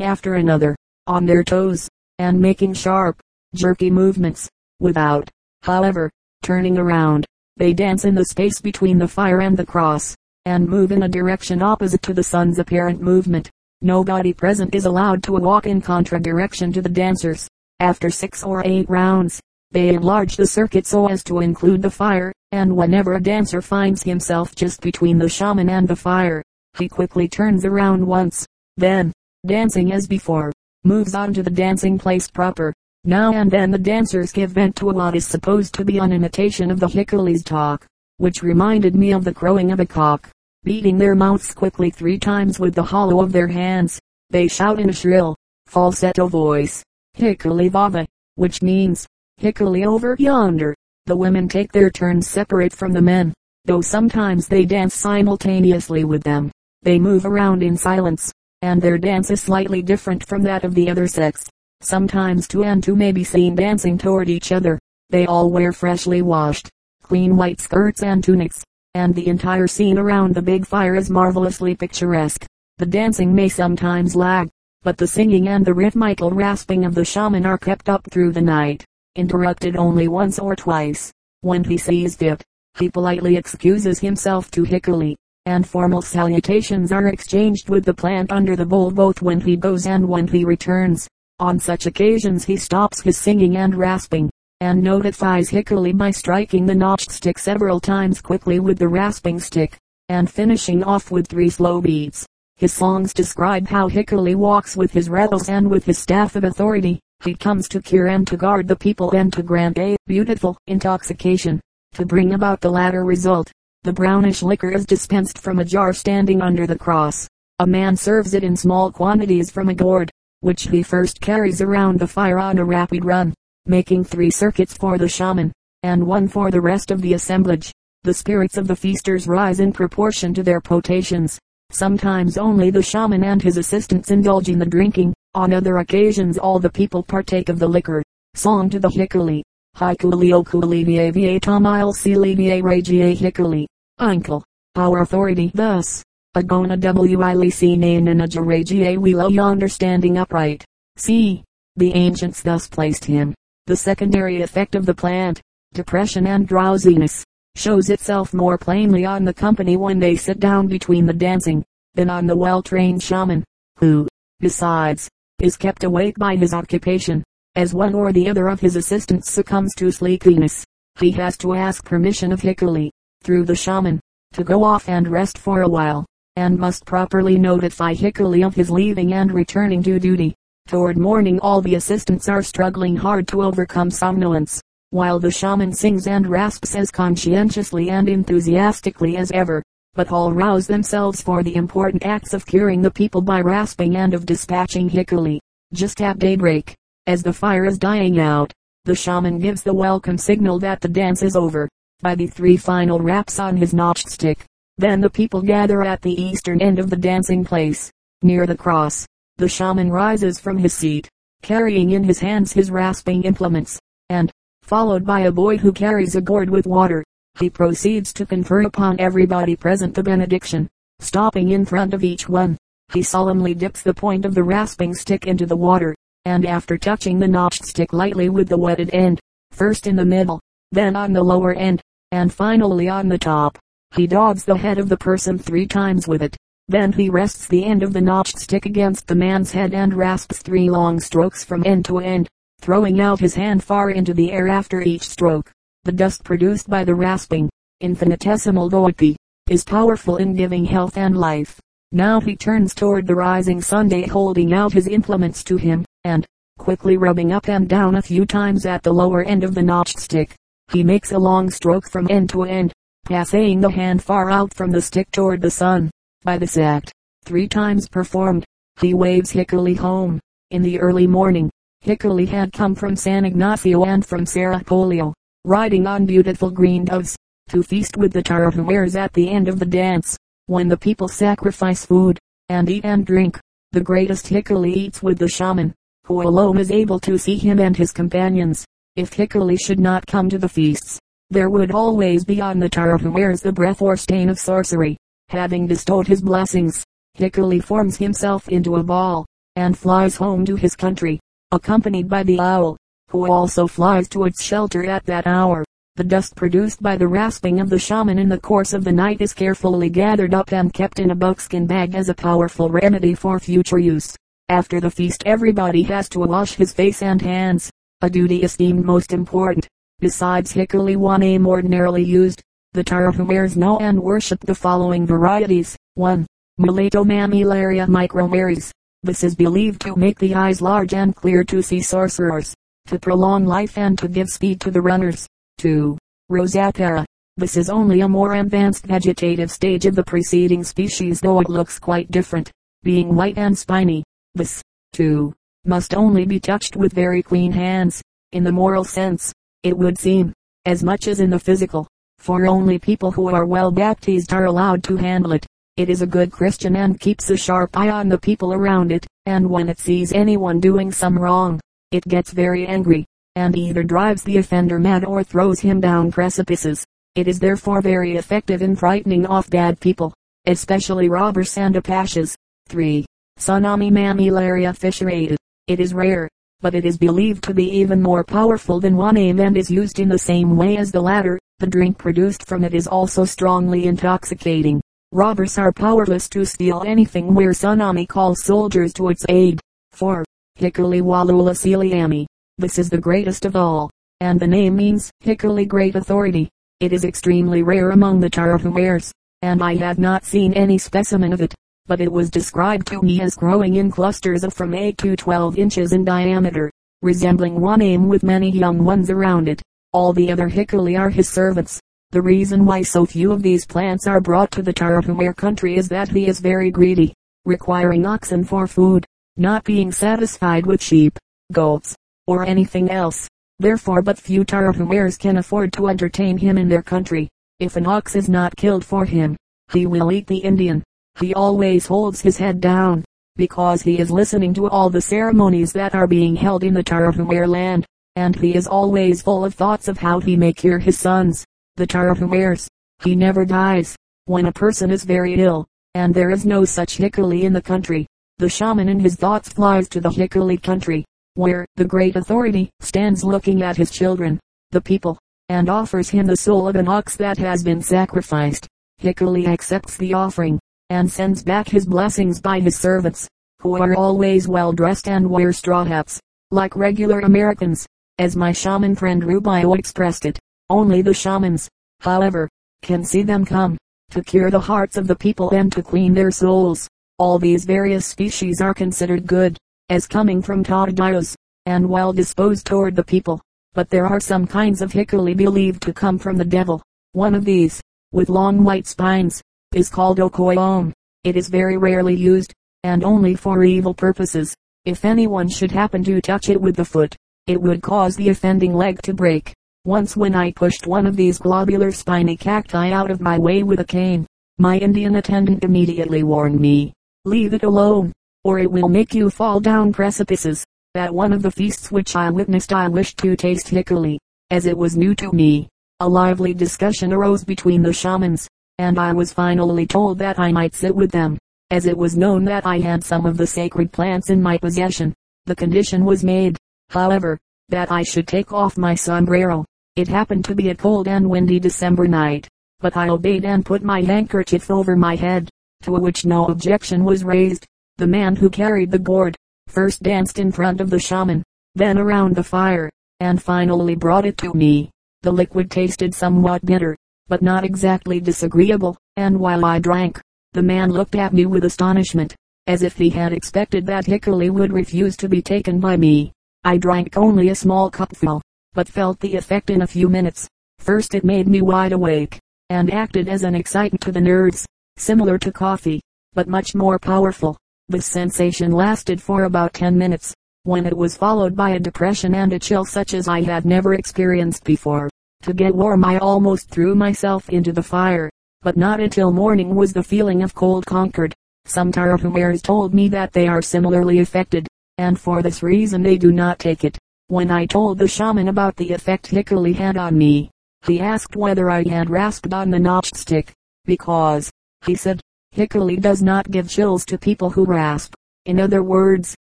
after 0.00 0.34
another, 0.34 0.76
on 1.06 1.26
their 1.26 1.42
toes, 1.42 1.88
and 2.18 2.40
making 2.40 2.72
sharp, 2.72 3.20
jerky 3.54 3.90
movements, 3.90 4.48
without, 4.78 5.28
however, 5.62 6.10
turning 6.42 6.78
around. 6.78 7.26
They 7.56 7.72
dance 7.72 8.04
in 8.04 8.14
the 8.14 8.24
space 8.24 8.60
between 8.60 8.98
the 8.98 9.08
fire 9.08 9.40
and 9.40 9.56
the 9.56 9.66
cross, 9.66 10.16
and 10.44 10.68
move 10.68 10.92
in 10.92 11.02
a 11.02 11.08
direction 11.08 11.62
opposite 11.62 12.02
to 12.02 12.14
the 12.14 12.22
sun's 12.22 12.58
apparent 12.58 13.00
movement. 13.00 13.50
Nobody 13.80 14.32
present 14.32 14.74
is 14.74 14.86
allowed 14.86 15.22
to 15.24 15.32
walk 15.32 15.66
in 15.66 15.80
contra 15.80 16.20
direction 16.20 16.72
to 16.72 16.82
the 16.82 16.88
dancers. 16.88 17.48
After 17.80 18.10
six 18.10 18.44
or 18.44 18.64
eight 18.64 18.88
rounds, 18.88 19.40
they 19.72 19.88
enlarge 19.88 20.36
the 20.36 20.46
circuit 20.46 20.86
so 20.86 21.08
as 21.08 21.24
to 21.24 21.40
include 21.40 21.82
the 21.82 21.90
fire, 21.90 22.32
and 22.52 22.76
whenever 22.76 23.14
a 23.14 23.22
dancer 23.22 23.60
finds 23.60 24.02
himself 24.02 24.54
just 24.54 24.80
between 24.82 25.18
the 25.18 25.28
shaman 25.28 25.70
and 25.70 25.88
the 25.88 25.96
fire, 25.96 26.42
he 26.78 26.88
quickly 26.88 27.26
turns 27.26 27.64
around 27.64 28.06
once, 28.06 28.46
then, 28.76 29.12
dancing 29.46 29.92
as 29.92 30.06
before, 30.06 30.52
moves 30.84 31.14
on 31.14 31.32
to 31.34 31.42
the 31.42 31.50
dancing 31.50 31.98
place 31.98 32.28
proper. 32.28 32.72
Now 33.04 33.32
and 33.32 33.50
then 33.50 33.70
the 33.70 33.78
dancers 33.78 34.30
give 34.30 34.52
vent 34.52 34.76
to 34.76 34.86
what 34.86 35.16
is 35.16 35.26
supposed 35.26 35.74
to 35.74 35.84
be 35.84 35.98
an 35.98 36.12
imitation 36.12 36.70
of 36.70 36.78
the 36.78 36.86
Hikuli's 36.86 37.42
talk, 37.42 37.84
which 38.18 38.42
reminded 38.42 38.94
me 38.94 39.12
of 39.12 39.24
the 39.24 39.34
crowing 39.34 39.72
of 39.72 39.80
a 39.80 39.86
cock. 39.86 40.28
Beating 40.62 40.96
their 40.96 41.16
mouths 41.16 41.52
quickly 41.52 41.90
three 41.90 42.18
times 42.18 42.60
with 42.60 42.74
the 42.74 42.82
hollow 42.82 43.20
of 43.20 43.32
their 43.32 43.48
hands, 43.48 43.98
they 44.30 44.46
shout 44.46 44.78
in 44.78 44.90
a 44.90 44.92
shrill, 44.92 45.34
falsetto 45.66 46.28
voice, 46.28 46.84
Hikuli 47.16 47.70
Vava, 47.70 48.06
which 48.36 48.62
means, 48.62 49.06
Hikuli 49.40 49.84
over 49.84 50.14
yonder. 50.18 50.74
The 51.06 51.16
women 51.16 51.48
take 51.48 51.72
their 51.72 51.90
turns 51.90 52.28
separate 52.28 52.72
from 52.72 52.92
the 52.92 53.02
men, 53.02 53.34
though 53.64 53.80
sometimes 53.80 54.46
they 54.46 54.64
dance 54.64 54.94
simultaneously 54.94 56.04
with 56.04 56.22
them. 56.22 56.52
They 56.82 57.00
move 57.00 57.26
around 57.26 57.64
in 57.64 57.76
silence, 57.76 58.32
and 58.62 58.80
their 58.80 58.98
dance 58.98 59.28
is 59.32 59.42
slightly 59.42 59.82
different 59.82 60.24
from 60.24 60.42
that 60.42 60.62
of 60.62 60.76
the 60.76 60.88
other 60.88 61.08
sex. 61.08 61.48
Sometimes 61.80 62.46
two 62.46 62.62
and 62.62 62.84
two 62.84 62.94
may 62.94 63.10
be 63.10 63.24
seen 63.24 63.56
dancing 63.56 63.98
toward 63.98 64.28
each 64.28 64.52
other. 64.52 64.78
They 65.10 65.26
all 65.26 65.50
wear 65.50 65.72
freshly 65.72 66.22
washed, 66.22 66.70
clean 67.02 67.36
white 67.36 67.60
skirts 67.60 68.04
and 68.04 68.22
tunics, 68.22 68.62
and 68.94 69.12
the 69.12 69.26
entire 69.26 69.66
scene 69.66 69.98
around 69.98 70.36
the 70.36 70.42
big 70.42 70.64
fire 70.64 70.94
is 70.94 71.10
marvelously 71.10 71.74
picturesque. 71.74 72.46
The 72.78 72.86
dancing 72.86 73.34
may 73.34 73.48
sometimes 73.48 74.14
lag, 74.14 74.48
but 74.82 74.98
the 74.98 75.08
singing 75.08 75.48
and 75.48 75.64
the 75.64 75.74
rhythmical 75.74 76.30
rasping 76.30 76.84
of 76.84 76.94
the 76.94 77.04
shaman 77.04 77.44
are 77.44 77.58
kept 77.58 77.88
up 77.88 78.08
through 78.08 78.30
the 78.32 78.40
night, 78.40 78.84
interrupted 79.16 79.76
only 79.76 80.08
once 80.08 80.38
or 80.38 80.56
twice. 80.56 81.12
When 81.40 81.64
he 81.64 81.76
sees 81.76 82.16
fit, 82.16 82.42
he 82.78 82.88
politely 82.88 83.36
excuses 83.36 83.98
himself 83.98 84.50
to 84.52 84.62
Hikuli, 84.62 85.16
and 85.46 85.66
formal 85.66 86.02
salutations 86.02 86.92
are 86.92 87.08
exchanged 87.08 87.68
with 87.68 87.84
the 87.84 87.94
plant 87.94 88.30
under 88.32 88.56
the 88.56 88.64
bowl 88.64 88.90
both 88.90 89.20
when 89.20 89.40
he 89.40 89.56
goes 89.56 89.86
and 89.86 90.08
when 90.08 90.26
he 90.28 90.44
returns. 90.44 91.08
On 91.38 91.58
such 91.58 91.86
occasions 91.86 92.44
he 92.44 92.56
stops 92.56 93.00
his 93.00 93.18
singing 93.18 93.56
and 93.56 93.74
rasping, 93.74 94.30
and 94.60 94.80
notifies 94.80 95.50
Hikuli 95.50 95.96
by 95.96 96.12
striking 96.12 96.66
the 96.66 96.74
notched 96.74 97.10
stick 97.10 97.38
several 97.38 97.80
times 97.80 98.20
quickly 98.20 98.60
with 98.60 98.78
the 98.78 98.86
rasping 98.86 99.40
stick, 99.40 99.76
and 100.08 100.30
finishing 100.30 100.84
off 100.84 101.10
with 101.10 101.26
three 101.26 101.50
slow 101.50 101.80
beats. 101.80 102.24
His 102.56 102.72
songs 102.72 103.12
describe 103.12 103.66
how 103.66 103.88
Hikuli 103.88 104.36
walks 104.36 104.76
with 104.76 104.92
his 104.92 105.08
rattles 105.08 105.48
and 105.48 105.68
with 105.68 105.84
his 105.84 105.98
staff 105.98 106.36
of 106.36 106.44
authority. 106.44 107.00
He 107.24 107.34
comes 107.34 107.68
to 107.68 107.80
cure 107.80 108.08
and 108.08 108.26
to 108.26 108.36
guard 108.36 108.66
the 108.66 108.74
people 108.74 109.12
and 109.12 109.32
to 109.32 109.44
grant 109.44 109.78
a 109.78 109.96
beautiful 110.08 110.56
intoxication. 110.66 111.60
To 111.94 112.04
bring 112.04 112.34
about 112.34 112.60
the 112.60 112.70
latter 112.70 113.04
result, 113.04 113.48
the 113.84 113.92
brownish 113.92 114.42
liquor 114.42 114.72
is 114.72 114.84
dispensed 114.84 115.38
from 115.38 115.60
a 115.60 115.64
jar 115.64 115.92
standing 115.92 116.42
under 116.42 116.66
the 116.66 116.78
cross. 116.78 117.28
A 117.60 117.66
man 117.66 117.96
serves 117.96 118.34
it 118.34 118.42
in 118.42 118.56
small 118.56 118.90
quantities 118.90 119.52
from 119.52 119.68
a 119.68 119.74
gourd, 119.74 120.10
which 120.40 120.64
he 120.64 120.82
first 120.82 121.20
carries 121.20 121.60
around 121.60 122.00
the 122.00 122.08
fire 122.08 122.40
on 122.40 122.58
a 122.58 122.64
rapid 122.64 123.04
run, 123.04 123.34
making 123.66 124.02
three 124.02 124.30
circuits 124.30 124.76
for 124.76 124.98
the 124.98 125.08
shaman, 125.08 125.52
and 125.84 126.04
one 126.04 126.26
for 126.26 126.50
the 126.50 126.60
rest 126.60 126.90
of 126.90 127.02
the 127.02 127.14
assemblage. 127.14 127.70
The 128.02 128.14
spirits 128.14 128.56
of 128.56 128.66
the 128.66 128.74
feasters 128.74 129.28
rise 129.28 129.60
in 129.60 129.72
proportion 129.72 130.34
to 130.34 130.42
their 130.42 130.60
potations. 130.60 131.38
Sometimes 131.70 132.36
only 132.36 132.70
the 132.70 132.82
shaman 132.82 133.22
and 133.22 133.40
his 133.40 133.58
assistants 133.58 134.10
indulge 134.10 134.48
in 134.48 134.58
the 134.58 134.66
drinking. 134.66 135.14
On 135.34 135.50
other 135.54 135.78
occasions 135.78 136.36
all 136.36 136.58
the 136.58 136.68
people 136.68 137.02
partake 137.02 137.48
of 137.48 137.58
the 137.58 137.66
liquor. 137.66 138.02
Song 138.34 138.68
to 138.68 138.78
the 138.78 138.90
Hickory. 138.90 139.42
Hikuli 139.76 140.32
okuli 140.32 140.84
va 140.84 141.40
tamile 141.40 141.94
celiva 141.94 142.62
regia 142.62 143.14
Hickory. 143.14 143.66
Uncle. 143.98 144.44
Our 144.76 144.98
authority 144.98 145.50
thus. 145.54 146.02
Agona 146.36 146.78
wilc 146.78 147.78
nananaja 147.78 148.44
regia 148.44 148.98
wilo 148.98 149.30
yonder 149.30 149.68
standing 149.68 150.18
upright. 150.18 150.64
See. 150.96 151.42
The 151.76 151.94
ancients 151.94 152.42
thus 152.42 152.68
placed 152.68 153.02
him. 153.02 153.34
The 153.66 153.76
secondary 153.76 154.42
effect 154.42 154.74
of 154.74 154.84
the 154.84 154.92
plant, 154.94 155.40
depression 155.72 156.26
and 156.26 156.46
drowsiness, 156.46 157.24
shows 157.56 157.88
itself 157.88 158.34
more 158.34 158.58
plainly 158.58 159.06
on 159.06 159.24
the 159.24 159.32
company 159.32 159.78
when 159.78 159.98
they 159.98 160.16
sit 160.16 160.38
down 160.38 160.66
between 160.66 161.06
the 161.06 161.14
dancing, 161.14 161.64
than 161.94 162.10
on 162.10 162.26
the 162.26 162.36
well-trained 162.36 163.02
shaman, 163.02 163.42
who, 163.78 164.06
besides, 164.40 165.08
is 165.40 165.56
kept 165.56 165.84
awake 165.84 166.16
by 166.18 166.36
his 166.36 166.54
occupation. 166.54 167.22
As 167.54 167.74
one 167.74 167.94
or 167.94 168.12
the 168.12 168.28
other 168.28 168.48
of 168.48 168.60
his 168.60 168.76
assistants 168.76 169.30
succumbs 169.30 169.74
to 169.76 169.90
sleepiness, 169.90 170.64
he 170.98 171.10
has 171.12 171.36
to 171.38 171.54
ask 171.54 171.84
permission 171.84 172.32
of 172.32 172.40
Hikuli, 172.40 172.90
through 173.22 173.44
the 173.44 173.54
shaman, 173.54 174.00
to 174.32 174.44
go 174.44 174.64
off 174.64 174.88
and 174.88 175.08
rest 175.08 175.38
for 175.38 175.62
a 175.62 175.68
while 175.68 176.06
and 176.36 176.58
must 176.58 176.86
properly 176.86 177.38
notify 177.38 177.94
Hikuli 177.94 178.46
of 178.46 178.54
his 178.54 178.70
leaving 178.70 179.12
and 179.12 179.30
returning 179.32 179.82
to 179.82 179.98
duty. 179.98 180.34
Toward 180.66 180.96
morning 180.96 181.38
all 181.40 181.60
the 181.60 181.74
assistants 181.74 182.28
are 182.28 182.42
struggling 182.42 182.96
hard 182.96 183.28
to 183.28 183.42
overcome 183.42 183.90
somnolence, 183.90 184.58
while 184.90 185.18
the 185.18 185.30
shaman 185.30 185.72
sings 185.72 186.06
and 186.06 186.26
rasps 186.26 186.74
as 186.74 186.90
conscientiously 186.90 187.90
and 187.90 188.08
enthusiastically 188.08 189.18
as 189.18 189.30
ever. 189.32 189.62
But 189.94 190.10
all 190.10 190.32
rouse 190.32 190.66
themselves 190.66 191.20
for 191.20 191.42
the 191.42 191.54
important 191.54 192.06
acts 192.06 192.32
of 192.32 192.46
curing 192.46 192.80
the 192.80 192.90
people 192.90 193.20
by 193.20 193.42
rasping 193.42 193.96
and 193.96 194.14
of 194.14 194.24
dispatching 194.24 194.88
Hikuli. 194.88 195.38
Just 195.74 196.00
at 196.00 196.18
daybreak, 196.18 196.74
as 197.06 197.22
the 197.22 197.32
fire 197.32 197.66
is 197.66 197.76
dying 197.76 198.18
out, 198.18 198.50
the 198.86 198.94
shaman 198.94 199.38
gives 199.38 199.62
the 199.62 199.74
welcome 199.74 200.16
signal 200.16 200.58
that 200.60 200.80
the 200.80 200.88
dance 200.88 201.22
is 201.22 201.36
over, 201.36 201.68
by 202.00 202.14
the 202.14 202.26
three 202.26 202.56
final 202.56 203.00
raps 203.00 203.38
on 203.38 203.54
his 203.54 203.74
notched 203.74 204.08
stick. 204.08 204.46
Then 204.78 205.00
the 205.00 205.10
people 205.10 205.42
gather 205.42 205.82
at 205.82 206.00
the 206.00 206.20
eastern 206.20 206.62
end 206.62 206.78
of 206.78 206.88
the 206.88 206.96
dancing 206.96 207.44
place, 207.44 207.90
near 208.22 208.46
the 208.46 208.56
cross. 208.56 209.06
The 209.36 209.48
shaman 209.48 209.90
rises 209.90 210.40
from 210.40 210.56
his 210.56 210.72
seat, 210.72 211.06
carrying 211.42 211.90
in 211.90 212.02
his 212.02 212.18
hands 212.18 212.52
his 212.52 212.70
rasping 212.70 213.24
implements, 213.24 213.78
and, 214.08 214.32
followed 214.62 215.04
by 215.04 215.20
a 215.20 215.32
boy 215.32 215.58
who 215.58 215.70
carries 215.70 216.16
a 216.16 216.22
gourd 216.22 216.48
with 216.48 216.66
water, 216.66 217.04
he 217.38 217.50
proceeds 217.50 218.12
to 218.12 218.26
confer 218.26 218.62
upon 218.62 219.00
everybody 219.00 219.56
present 219.56 219.94
the 219.94 220.02
benediction. 220.02 220.68
Stopping 221.00 221.50
in 221.50 221.64
front 221.64 221.94
of 221.94 222.04
each 222.04 222.28
one, 222.28 222.56
he 222.92 223.02
solemnly 223.02 223.54
dips 223.54 223.82
the 223.82 223.94
point 223.94 224.24
of 224.24 224.34
the 224.34 224.42
rasping 224.42 224.94
stick 224.94 225.26
into 225.26 225.46
the 225.46 225.56
water, 225.56 225.94
and 226.24 226.46
after 226.46 226.78
touching 226.78 227.18
the 227.18 227.26
notched 227.26 227.64
stick 227.64 227.92
lightly 227.92 228.28
with 228.28 228.48
the 228.48 228.56
wetted 228.56 228.90
end, 228.92 229.18
first 229.50 229.86
in 229.86 229.96
the 229.96 230.04
middle, 230.04 230.40
then 230.70 230.94
on 230.94 231.12
the 231.12 231.22
lower 231.22 231.52
end, 231.54 231.82
and 232.12 232.32
finally 232.32 232.88
on 232.88 233.08
the 233.08 233.18
top, 233.18 233.58
he 233.94 234.06
dobs 234.06 234.44
the 234.44 234.56
head 234.56 234.78
of 234.78 234.88
the 234.88 234.96
person 234.96 235.38
three 235.38 235.66
times 235.66 236.06
with 236.06 236.22
it. 236.22 236.36
Then 236.68 236.92
he 236.92 237.10
rests 237.10 237.48
the 237.48 237.64
end 237.64 237.82
of 237.82 237.92
the 237.92 238.00
notched 238.00 238.38
stick 238.38 238.66
against 238.66 239.06
the 239.06 239.14
man's 239.14 239.50
head 239.50 239.74
and 239.74 239.92
rasps 239.94 240.38
three 240.38 240.70
long 240.70 241.00
strokes 241.00 241.42
from 241.44 241.66
end 241.66 241.84
to 241.86 241.98
end, 241.98 242.28
throwing 242.60 243.00
out 243.00 243.20
his 243.20 243.34
hand 243.34 243.64
far 243.64 243.90
into 243.90 244.14
the 244.14 244.30
air 244.30 244.48
after 244.48 244.80
each 244.80 245.08
stroke. 245.08 245.50
The 245.84 245.90
dust 245.92 246.22
produced 246.22 246.70
by 246.70 246.84
the 246.84 246.94
rasping, 246.94 247.50
infinitesimal 247.80 248.68
though 248.68 248.86
it 248.86 248.96
be, 248.96 249.16
is 249.48 249.64
powerful 249.64 250.18
in 250.18 250.36
giving 250.36 250.64
health 250.64 250.96
and 250.96 251.16
life. 251.16 251.60
Now 251.90 252.20
he 252.20 252.36
turns 252.36 252.72
toward 252.72 253.04
the 253.04 253.16
rising 253.16 253.60
Sunday 253.60 254.06
holding 254.06 254.52
out 254.52 254.72
his 254.72 254.86
implements 254.86 255.42
to 255.44 255.56
him, 255.56 255.84
and, 256.04 256.24
quickly 256.56 256.96
rubbing 256.96 257.32
up 257.32 257.48
and 257.48 257.68
down 257.68 257.96
a 257.96 258.02
few 258.02 258.24
times 258.24 258.64
at 258.64 258.84
the 258.84 258.94
lower 258.94 259.24
end 259.24 259.42
of 259.42 259.56
the 259.56 259.62
notched 259.62 259.98
stick, 259.98 260.36
he 260.70 260.84
makes 260.84 261.10
a 261.10 261.18
long 261.18 261.50
stroke 261.50 261.90
from 261.90 262.06
end 262.08 262.30
to 262.30 262.44
end, 262.44 262.72
passing 263.06 263.60
the 263.60 263.68
hand 263.68 264.04
far 264.04 264.30
out 264.30 264.54
from 264.54 264.70
the 264.70 264.80
stick 264.80 265.10
toward 265.10 265.40
the 265.40 265.50
sun. 265.50 265.90
By 266.22 266.38
this 266.38 266.56
act, 266.56 266.92
three 267.24 267.48
times 267.48 267.88
performed, 267.88 268.44
he 268.80 268.94
waves 268.94 269.32
Hikuli 269.32 269.76
home. 269.76 270.20
In 270.52 270.62
the 270.62 270.78
early 270.78 271.08
morning, 271.08 271.50
Hikuli 271.84 272.28
had 272.28 272.52
come 272.52 272.76
from 272.76 272.94
San 272.94 273.24
Ignacio 273.24 273.84
and 273.84 274.06
from 274.06 274.24
Sarapolio, 274.24 275.12
riding 275.44 275.86
on 275.88 276.06
beautiful 276.06 276.50
green 276.50 276.84
doves, 276.84 277.16
to 277.48 277.62
feast 277.62 277.96
with 277.96 278.12
the 278.12 278.22
Tarahumares 278.22 278.94
at 278.94 279.12
the 279.12 279.28
end 279.28 279.48
of 279.48 279.58
the 279.58 279.66
dance. 279.66 280.16
When 280.46 280.68
the 280.68 280.76
people 280.76 281.08
sacrifice 281.08 281.84
food, 281.84 282.18
and 282.48 282.70
eat 282.70 282.84
and 282.84 283.04
drink, 283.04 283.38
the 283.72 283.80
greatest 283.80 284.26
Hikuli 284.26 284.74
eats 284.76 285.02
with 285.02 285.18
the 285.18 285.28
shaman, 285.28 285.74
who 286.04 286.22
alone 286.22 286.58
is 286.58 286.70
able 286.70 287.00
to 287.00 287.18
see 287.18 287.36
him 287.36 287.58
and 287.58 287.76
his 287.76 287.92
companions. 287.92 288.64
If 288.94 289.16
Hikuli 289.16 289.58
should 289.58 289.80
not 289.80 290.06
come 290.06 290.28
to 290.28 290.38
the 290.38 290.48
feasts, 290.48 291.00
there 291.30 291.50
would 291.50 291.72
always 291.72 292.24
be 292.24 292.40
on 292.40 292.58
the 292.58 292.68
Tarahumares 292.68 293.40
the 293.40 293.52
breath 293.52 293.82
or 293.82 293.96
stain 293.96 294.28
of 294.28 294.38
sorcery, 294.38 294.96
having 295.28 295.66
bestowed 295.66 296.06
his 296.06 296.22
blessings. 296.22 296.84
Hikuli 297.18 297.64
forms 297.64 297.96
himself 297.96 298.48
into 298.48 298.76
a 298.76 298.82
ball, 298.82 299.26
and 299.56 299.76
flies 299.76 300.16
home 300.16 300.44
to 300.44 300.56
his 300.56 300.76
country, 300.76 301.18
accompanied 301.50 302.08
by 302.08 302.22
the 302.22 302.38
owl, 302.38 302.76
who 303.12 303.30
also 303.30 303.66
flies 303.66 304.08
to 304.08 304.24
its 304.24 304.42
shelter 304.42 304.84
at 304.86 305.04
that 305.04 305.26
hour. 305.26 305.64
The 305.96 306.04
dust 306.04 306.34
produced 306.34 306.82
by 306.82 306.96
the 306.96 307.06
rasping 307.06 307.60
of 307.60 307.68
the 307.68 307.78
shaman 307.78 308.18
in 308.18 308.30
the 308.30 308.40
course 308.40 308.72
of 308.72 308.82
the 308.82 308.92
night 308.92 309.20
is 309.20 309.34
carefully 309.34 309.90
gathered 309.90 310.32
up 310.32 310.50
and 310.50 310.72
kept 310.72 310.98
in 310.98 311.10
a 311.10 311.14
buckskin 311.14 311.66
bag 311.66 311.94
as 311.94 312.08
a 312.08 312.14
powerful 312.14 312.70
remedy 312.70 313.12
for 313.12 313.38
future 313.38 313.78
use. 313.78 314.16
After 314.48 314.80
the 314.80 314.90
feast 314.90 315.22
everybody 315.26 315.82
has 315.82 316.08
to 316.08 316.20
wash 316.20 316.54
his 316.54 316.72
face 316.72 317.02
and 317.02 317.20
hands, 317.20 317.70
a 318.00 318.08
duty 318.08 318.42
esteemed 318.42 318.84
most 318.84 319.12
important. 319.12 319.68
Besides 320.00 320.54
Hikuli 320.54 320.96
one 320.96 321.20
name 321.20 321.46
ordinarily 321.46 322.02
used, 322.02 322.42
the 322.72 322.82
Tarahumares 322.82 323.54
know 323.54 323.78
and 323.78 324.02
worship 324.02 324.40
the 324.40 324.54
following 324.54 325.06
varieties. 325.06 325.76
1. 325.96 326.26
Mulatto 326.56 327.04
Mammillaria 327.04 327.86
micromeris. 327.86 328.72
This 329.02 329.22
is 329.22 329.34
believed 329.34 329.82
to 329.82 329.94
make 329.94 330.18
the 330.18 330.34
eyes 330.34 330.62
large 330.62 330.94
and 330.94 331.14
clear 331.14 331.44
to 331.44 331.60
see 331.60 331.82
sorcerers, 331.82 332.54
to 332.86 332.98
prolong 332.98 333.44
life 333.44 333.78
and 333.78 333.98
to 333.98 334.08
give 334.08 334.28
speed 334.28 334.60
to 334.60 334.70
the 334.70 334.80
runners. 334.80 335.26
2. 335.58 335.96
Rosapara. 336.30 337.04
This 337.36 337.56
is 337.56 337.70
only 337.70 338.00
a 338.00 338.08
more 338.08 338.34
advanced 338.34 338.86
vegetative 338.86 339.50
stage 339.50 339.86
of 339.86 339.94
the 339.94 340.04
preceding 340.04 340.62
species 340.64 341.20
though 341.20 341.40
it 341.40 341.48
looks 341.48 341.78
quite 341.78 342.10
different, 342.10 342.50
being 342.82 343.14
white 343.14 343.38
and 343.38 343.56
spiny. 343.56 344.04
This, 344.34 344.62
too, 344.92 345.32
must 345.64 345.94
only 345.94 346.26
be 346.26 346.40
touched 346.40 346.76
with 346.76 346.92
very 346.92 347.22
clean 347.22 347.52
hands, 347.52 348.02
in 348.32 348.44
the 348.44 348.52
moral 348.52 348.84
sense, 348.84 349.32
it 349.62 349.76
would 349.76 349.98
seem, 349.98 350.32
as 350.66 350.82
much 350.82 351.06
as 351.06 351.20
in 351.20 351.30
the 351.30 351.38
physical, 351.38 351.86
for 352.18 352.46
only 352.46 352.78
people 352.78 353.10
who 353.10 353.28
are 353.28 353.46
well 353.46 353.70
baptized 353.70 354.32
are 354.32 354.46
allowed 354.46 354.82
to 354.84 354.96
handle 354.96 355.32
it. 355.32 355.46
It 355.76 355.88
is 355.88 356.02
a 356.02 356.06
good 356.06 356.30
Christian 356.30 356.76
and 356.76 357.00
keeps 357.00 357.30
a 357.30 357.36
sharp 357.36 357.76
eye 357.76 357.90
on 357.90 358.08
the 358.08 358.18
people 358.18 358.52
around 358.52 358.92
it, 358.92 359.06
and 359.26 359.48
when 359.48 359.68
it 359.68 359.78
sees 359.78 360.12
anyone 360.12 360.60
doing 360.60 360.92
some 360.92 361.18
wrong, 361.18 361.60
it 361.92 362.02
gets 362.08 362.32
very 362.32 362.66
angry 362.66 363.04
and 363.36 363.56
either 363.56 363.82
drives 363.82 364.22
the 364.22 364.38
offender 364.38 364.78
mad 364.78 365.04
or 365.04 365.22
throws 365.22 365.60
him 365.60 365.80
down 365.80 366.10
precipices. 366.10 366.84
It 367.14 367.28
is 367.28 367.38
therefore 367.38 367.80
very 367.80 368.16
effective 368.16 368.62
in 368.62 368.76
frightening 368.76 369.26
off 369.26 369.48
bad 369.50 369.80
people, 369.80 370.12
especially 370.46 371.08
robbers 371.08 371.56
and 371.56 371.76
apaches. 371.76 372.36
3. 372.68 373.04
Sunami 373.38 373.90
mammillaria 373.90 374.72
fissurata. 374.76 375.36
It 375.66 375.80
is 375.80 375.94
rare, 375.94 376.28
but 376.60 376.74
it 376.74 376.84
is 376.84 376.98
believed 376.98 377.44
to 377.44 377.54
be 377.54 377.68
even 377.78 378.02
more 378.02 378.24
powerful 378.24 378.80
than 378.80 378.96
wanamé 378.96 379.46
and 379.46 379.56
is 379.56 379.70
used 379.70 379.98
in 379.98 380.08
the 380.08 380.18
same 380.18 380.56
way 380.56 380.76
as 380.76 380.90
the 380.90 381.00
latter. 381.00 381.38
The 381.58 381.66
drink 381.66 381.98
produced 381.98 382.46
from 382.46 382.64
it 382.64 382.74
is 382.74 382.86
also 382.86 383.24
strongly 383.24 383.86
intoxicating. 383.86 384.80
Robbers 385.12 385.58
are 385.58 385.72
powerless 385.72 386.28
to 386.30 386.44
steal 386.44 386.82
anything 386.86 387.34
where 387.34 387.50
Sunami 387.50 388.08
calls 388.08 388.42
soldiers 388.42 388.92
to 388.94 389.08
its 389.08 389.24
aid. 389.28 389.60
4. 389.92 390.24
Hikuli 390.62 391.02
Wallula 391.02 391.56
Celiami. 391.56 392.24
This 392.56 392.78
is 392.78 392.88
the 392.88 392.96
greatest 392.96 393.44
of 393.44 393.56
all, 393.56 393.90
and 394.20 394.38
the 394.38 394.46
name 394.46 394.76
means 394.76 395.10
Hikuli 395.24 395.66
Great 395.66 395.96
Authority. 395.96 396.48
It 396.78 396.92
is 396.92 397.04
extremely 397.04 397.64
rare 397.64 397.90
among 397.90 398.20
the 398.20 398.30
Tarahumares, 398.30 399.10
and 399.42 399.60
I 399.60 399.74
have 399.74 399.98
not 399.98 400.24
seen 400.24 400.52
any 400.52 400.78
specimen 400.78 401.32
of 401.32 401.40
it, 401.40 401.52
but 401.86 402.00
it 402.00 402.12
was 402.12 402.30
described 402.30 402.86
to 402.86 403.02
me 403.02 403.20
as 403.20 403.34
growing 403.34 403.74
in 403.74 403.90
clusters 403.90 404.44
of 404.44 404.54
from 404.54 404.72
8 404.72 404.96
to 404.98 405.16
12 405.16 405.58
inches 405.58 405.92
in 405.92 406.04
diameter, 406.04 406.70
resembling 407.02 407.58
wanamé 407.58 408.06
with 408.06 408.22
many 408.22 408.48
young 408.48 408.84
ones 408.84 409.10
around 409.10 409.48
it. 409.48 409.60
All 409.92 410.12
the 410.12 410.30
other 410.30 410.48
hikuli 410.48 410.96
are 410.96 411.10
his 411.10 411.28
servants. 411.28 411.80
The 412.12 412.22
reason 412.22 412.64
why 412.64 412.82
so 412.82 413.04
few 413.04 413.32
of 413.32 413.42
these 413.42 413.66
plants 413.66 414.06
are 414.06 414.20
brought 414.20 414.52
to 414.52 414.62
the 414.62 414.72
Tarahumare 414.72 415.34
country 415.34 415.74
is 415.74 415.88
that 415.88 416.10
he 416.10 416.28
is 416.28 416.38
very 416.38 416.70
greedy, 416.70 417.14
requiring 417.44 418.06
oxen 418.06 418.44
for 418.44 418.68
food, 418.68 419.04
not 419.36 419.64
being 419.64 419.90
satisfied 419.90 420.66
with 420.66 420.82
sheep, 420.82 421.18
goats, 421.52 421.96
or 422.26 422.44
anything 422.44 422.90
else. 422.90 423.28
Therefore 423.58 424.02
but 424.02 424.18
few 424.18 424.44
Tarahumares 424.44 425.16
can 425.16 425.36
afford 425.36 425.72
to 425.74 425.88
entertain 425.88 426.36
him 426.36 426.58
in 426.58 426.68
their 426.68 426.82
country. 426.82 427.28
If 427.60 427.76
an 427.76 427.86
ox 427.86 428.16
is 428.16 428.28
not 428.28 428.56
killed 428.56 428.84
for 428.84 429.04
him, 429.04 429.36
he 429.72 429.86
will 429.86 430.12
eat 430.12 430.26
the 430.26 430.38
Indian. 430.38 430.82
He 431.20 431.34
always 431.34 431.86
holds 431.86 432.20
his 432.20 432.36
head 432.36 432.60
down, 432.60 433.04
because 433.36 433.82
he 433.82 433.98
is 433.98 434.10
listening 434.10 434.52
to 434.54 434.68
all 434.68 434.90
the 434.90 435.00
ceremonies 435.00 435.72
that 435.72 435.94
are 435.94 436.06
being 436.06 436.36
held 436.36 436.64
in 436.64 436.74
the 436.74 436.82
Tarahumare 436.82 437.48
land, 437.48 437.86
and 438.16 438.36
he 438.36 438.54
is 438.54 438.66
always 438.66 439.22
full 439.22 439.44
of 439.44 439.54
thoughts 439.54 439.88
of 439.88 439.98
how 439.98 440.20
he 440.20 440.36
may 440.36 440.52
cure 440.52 440.78
his 440.78 440.98
sons, 440.98 441.44
the 441.76 441.86
Tarahumares. 441.86 442.68
He 443.02 443.16
never 443.16 443.44
dies. 443.44 443.96
When 444.26 444.46
a 444.46 444.52
person 444.52 444.90
is 444.90 445.04
very 445.04 445.34
ill, 445.34 445.66
and 445.94 446.14
there 446.14 446.30
is 446.30 446.44
no 446.44 446.64
such 446.64 446.98
hikuli 446.98 447.42
in 447.42 447.52
the 447.52 447.62
country, 447.62 448.06
the 448.42 448.48
shaman 448.48 448.88
in 448.88 448.98
his 448.98 449.14
thoughts 449.14 449.50
flies 449.50 449.88
to 449.88 450.00
the 450.00 450.08
hikuli 450.08 450.60
country, 450.60 451.04
where 451.34 451.64
the 451.76 451.84
great 451.84 452.16
authority 452.16 452.68
stands 452.80 453.22
looking 453.22 453.62
at 453.62 453.76
his 453.76 453.88
children, 453.88 454.40
the 454.72 454.80
people, 454.80 455.16
and 455.48 455.68
offers 455.68 456.10
him 456.10 456.26
the 456.26 456.36
soul 456.36 456.66
of 456.66 456.74
an 456.74 456.88
ox 456.88 457.14
that 457.14 457.38
has 457.38 457.62
been 457.62 457.80
sacrificed. 457.80 458.66
Hikuli 459.00 459.46
accepts 459.46 459.96
the 459.96 460.12
offering, 460.12 460.58
and 460.90 461.08
sends 461.08 461.44
back 461.44 461.68
his 461.68 461.86
blessings 461.86 462.40
by 462.40 462.58
his 462.58 462.76
servants, 462.76 463.28
who 463.60 463.80
are 463.80 463.94
always 463.94 464.48
well 464.48 464.72
dressed 464.72 465.06
and 465.06 465.30
wear 465.30 465.52
straw 465.52 465.84
hats, 465.84 466.20
like 466.50 466.74
regular 466.74 467.20
Americans, 467.20 467.86
as 468.18 468.34
my 468.34 468.50
shaman 468.50 468.96
friend 468.96 469.22
Rubio 469.22 469.74
expressed 469.74 470.26
it. 470.26 470.36
Only 470.68 471.00
the 471.00 471.14
shamans, 471.14 471.68
however, 472.00 472.48
can 472.82 473.04
see 473.04 473.22
them 473.22 473.44
come, 473.44 473.78
to 474.10 474.20
cure 474.20 474.50
the 474.50 474.58
hearts 474.58 474.96
of 474.96 475.06
the 475.06 475.14
people 475.14 475.50
and 475.50 475.70
to 475.70 475.80
clean 475.80 476.12
their 476.12 476.32
souls. 476.32 476.88
All 477.18 477.38
these 477.38 477.64
various 477.64 478.06
species 478.06 478.60
are 478.60 478.74
considered 478.74 479.26
good, 479.26 479.56
as 479.90 480.06
coming 480.06 480.42
from 480.42 480.64
Tata 480.64 480.92
Dios, 480.92 481.36
and 481.66 481.88
well 481.88 482.12
disposed 482.12 482.66
toward 482.66 482.96
the 482.96 483.04
people. 483.04 483.40
But 483.74 483.90
there 483.90 484.06
are 484.06 484.20
some 484.20 484.46
kinds 484.46 484.82
of 484.82 484.92
hikuli 484.92 485.36
believed 485.36 485.82
to 485.82 485.92
come 485.92 486.18
from 486.18 486.36
the 486.36 486.44
devil. 486.44 486.82
One 487.12 487.34
of 487.34 487.44
these, 487.44 487.80
with 488.12 488.28
long 488.28 488.64
white 488.64 488.86
spines, 488.86 489.42
is 489.74 489.88
called 489.88 490.18
okoyom. 490.18 490.92
It 491.24 491.36
is 491.36 491.48
very 491.48 491.76
rarely 491.76 492.14
used, 492.14 492.52
and 492.82 493.04
only 493.04 493.34
for 493.34 493.62
evil 493.62 493.94
purposes. 493.94 494.54
If 494.84 495.04
anyone 495.04 495.48
should 495.48 495.70
happen 495.70 496.02
to 496.04 496.20
touch 496.20 496.48
it 496.48 496.60
with 496.60 496.74
the 496.74 496.84
foot, 496.84 497.14
it 497.46 497.60
would 497.60 497.82
cause 497.82 498.16
the 498.16 498.30
offending 498.30 498.74
leg 498.74 499.00
to 499.02 499.14
break. 499.14 499.52
Once 499.84 500.16
when 500.16 500.34
I 500.34 500.52
pushed 500.52 500.86
one 500.86 501.06
of 501.06 501.16
these 501.16 501.38
globular 501.38 501.92
spiny 501.92 502.36
cacti 502.36 502.90
out 502.90 503.10
of 503.10 503.20
my 503.20 503.38
way 503.38 503.62
with 503.62 503.80
a 503.80 503.84
cane, 503.84 504.26
my 504.58 504.78
Indian 504.78 505.16
attendant 505.16 505.64
immediately 505.64 506.22
warned 506.22 506.60
me, 506.60 506.92
leave 507.24 507.54
it 507.54 507.62
alone 507.62 508.12
or 508.44 508.58
it 508.58 508.70
will 508.70 508.88
make 508.88 509.14
you 509.14 509.30
fall 509.30 509.60
down 509.60 509.92
precipices. 509.92 510.64
At 510.94 511.14
one 511.14 511.32
of 511.32 511.42
the 511.42 511.50
feasts 511.50 511.92
which 511.92 512.16
I 512.16 512.28
witnessed 512.28 512.72
I 512.72 512.88
wished 512.88 513.18
to 513.18 513.36
taste 513.36 513.68
hikuli, 513.68 514.18
as 514.50 514.66
it 514.66 514.76
was 514.76 514.96
new 514.96 515.14
to 515.14 515.30
me. 515.32 515.68
A 516.00 516.08
lively 516.08 516.52
discussion 516.52 517.12
arose 517.12 517.44
between 517.44 517.82
the 517.82 517.92
shamans, 517.92 518.48
and 518.78 518.98
I 518.98 519.12
was 519.12 519.32
finally 519.32 519.86
told 519.86 520.18
that 520.18 520.40
I 520.40 520.50
might 520.50 520.74
sit 520.74 520.94
with 520.94 521.12
them, 521.12 521.38
as 521.70 521.86
it 521.86 521.96
was 521.96 522.16
known 522.16 522.44
that 522.44 522.66
I 522.66 522.80
had 522.80 523.04
some 523.04 523.24
of 523.24 523.36
the 523.36 523.46
sacred 523.46 523.92
plants 523.92 524.28
in 524.28 524.42
my 524.42 524.58
possession. 524.58 525.14
The 525.46 525.56
condition 525.56 526.04
was 526.04 526.24
made, 526.24 526.58
however, 526.90 527.38
that 527.68 527.92
I 527.92 528.02
should 528.02 528.26
take 528.26 528.52
off 528.52 528.76
my 528.76 528.96
sombrero. 528.96 529.64
It 529.94 530.08
happened 530.08 530.44
to 530.46 530.54
be 530.56 530.70
a 530.70 530.74
cold 530.74 531.06
and 531.06 531.30
windy 531.30 531.60
December 531.60 532.08
night, 532.08 532.48
but 532.80 532.96
I 532.96 533.08
obeyed 533.08 533.44
and 533.44 533.64
put 533.64 533.84
my 533.84 534.02
handkerchief 534.02 534.70
over 534.70 534.96
my 534.96 535.14
head, 535.14 535.48
to 535.82 535.92
which 535.92 536.24
no 536.24 536.46
objection 536.46 537.04
was 537.04 537.24
raised. 537.24 537.66
The 537.98 538.06
man 538.06 538.36
who 538.36 538.50
carried 538.50 538.90
the 538.90 538.98
gourd, 538.98 539.36
first 539.66 540.02
danced 540.02 540.38
in 540.38 540.50
front 540.50 540.80
of 540.80 540.90
the 540.90 540.98
shaman, 540.98 541.42
then 541.74 541.98
around 541.98 542.34
the 542.34 542.42
fire, 542.42 542.90
and 543.20 543.42
finally 543.42 543.94
brought 543.94 544.26
it 544.26 544.36
to 544.38 544.52
me. 544.54 544.90
The 545.22 545.32
liquid 545.32 545.70
tasted 545.70 546.14
somewhat 546.14 546.64
bitter, 546.64 546.96
but 547.28 547.42
not 547.42 547.64
exactly 547.64 548.20
disagreeable, 548.20 548.96
and 549.16 549.38
while 549.38 549.64
I 549.64 549.78
drank, 549.78 550.20
the 550.52 550.62
man 550.62 550.90
looked 550.90 551.14
at 551.14 551.32
me 551.32 551.46
with 551.46 551.64
astonishment, 551.64 552.34
as 552.66 552.82
if 552.82 552.96
he 552.96 553.10
had 553.10 553.32
expected 553.32 553.86
that 553.86 554.06
hikuli 554.06 554.50
would 554.50 554.72
refuse 554.72 555.16
to 555.18 555.28
be 555.28 555.40
taken 555.40 555.80
by 555.80 555.96
me. 555.96 556.32
I 556.64 556.76
drank 556.76 557.16
only 557.16 557.48
a 557.48 557.54
small 557.54 557.90
cupful, 557.90 558.42
but 558.74 558.88
felt 558.88 559.20
the 559.20 559.36
effect 559.36 559.70
in 559.70 559.82
a 559.82 559.86
few 559.86 560.08
minutes. 560.08 560.48
First 560.78 561.14
it 561.14 561.24
made 561.24 561.48
me 561.48 561.62
wide 561.62 561.92
awake, 561.92 562.38
and 562.70 562.92
acted 562.92 563.28
as 563.28 563.44
an 563.44 563.54
excitant 563.54 564.00
to 564.02 564.12
the 564.12 564.20
nerves, 564.20 564.66
similar 564.96 565.38
to 565.38 565.52
coffee, 565.52 566.00
but 566.34 566.48
much 566.48 566.74
more 566.74 566.98
powerful. 566.98 567.56
The 567.88 568.00
sensation 568.00 568.72
lasted 568.72 569.20
for 569.20 569.44
about 569.44 569.74
10 569.74 569.96
minutes, 569.98 570.34
when 570.64 570.86
it 570.86 570.96
was 570.96 571.16
followed 571.16 571.56
by 571.56 571.70
a 571.70 571.80
depression 571.80 572.34
and 572.34 572.52
a 572.52 572.58
chill 572.58 572.84
such 572.84 573.14
as 573.14 573.28
I 573.28 573.42
had 573.42 573.64
never 573.64 573.94
experienced 573.94 574.64
before. 574.64 575.10
To 575.42 575.52
get 575.52 575.74
warm 575.74 576.04
I 576.04 576.18
almost 576.18 576.70
threw 576.70 576.94
myself 576.94 577.50
into 577.50 577.72
the 577.72 577.82
fire, 577.82 578.30
but 578.62 578.76
not 578.76 579.00
until 579.00 579.32
morning 579.32 579.74
was 579.74 579.92
the 579.92 580.02
feeling 580.02 580.42
of 580.42 580.54
cold 580.54 580.86
conquered. 580.86 581.34
Some 581.64 581.90
Tarahumares 581.90 582.62
told 582.62 582.94
me 582.94 583.08
that 583.08 583.32
they 583.32 583.48
are 583.48 583.60
similarly 583.60 584.20
affected, 584.20 584.68
and 584.98 585.18
for 585.18 585.42
this 585.42 585.62
reason 585.62 586.02
they 586.02 586.16
do 586.16 586.30
not 586.30 586.60
take 586.60 586.84
it. 586.84 586.96
When 587.26 587.50
I 587.50 587.66
told 587.66 587.98
the 587.98 588.06
shaman 588.06 588.48
about 588.48 588.76
the 588.76 588.92
effect 588.92 589.30
hikuli 589.30 589.74
had 589.74 589.96
on 589.96 590.16
me, 590.16 590.50
he 590.86 591.00
asked 591.00 591.34
whether 591.34 591.70
I 591.70 591.82
had 591.88 592.10
rasped 592.10 592.52
on 592.52 592.70
the 592.70 592.78
notched 592.78 593.16
stick, 593.16 593.52
because, 593.84 594.50
he 594.84 594.94
said, 594.94 595.20
Hikuli 595.54 596.00
does 596.00 596.22
not 596.22 596.50
give 596.50 596.68
chills 596.68 597.04
to 597.06 597.18
people 597.18 597.50
who 597.50 597.64
rasp. 597.64 598.14
In 598.46 598.58
other 598.58 598.82
words, 598.82 599.34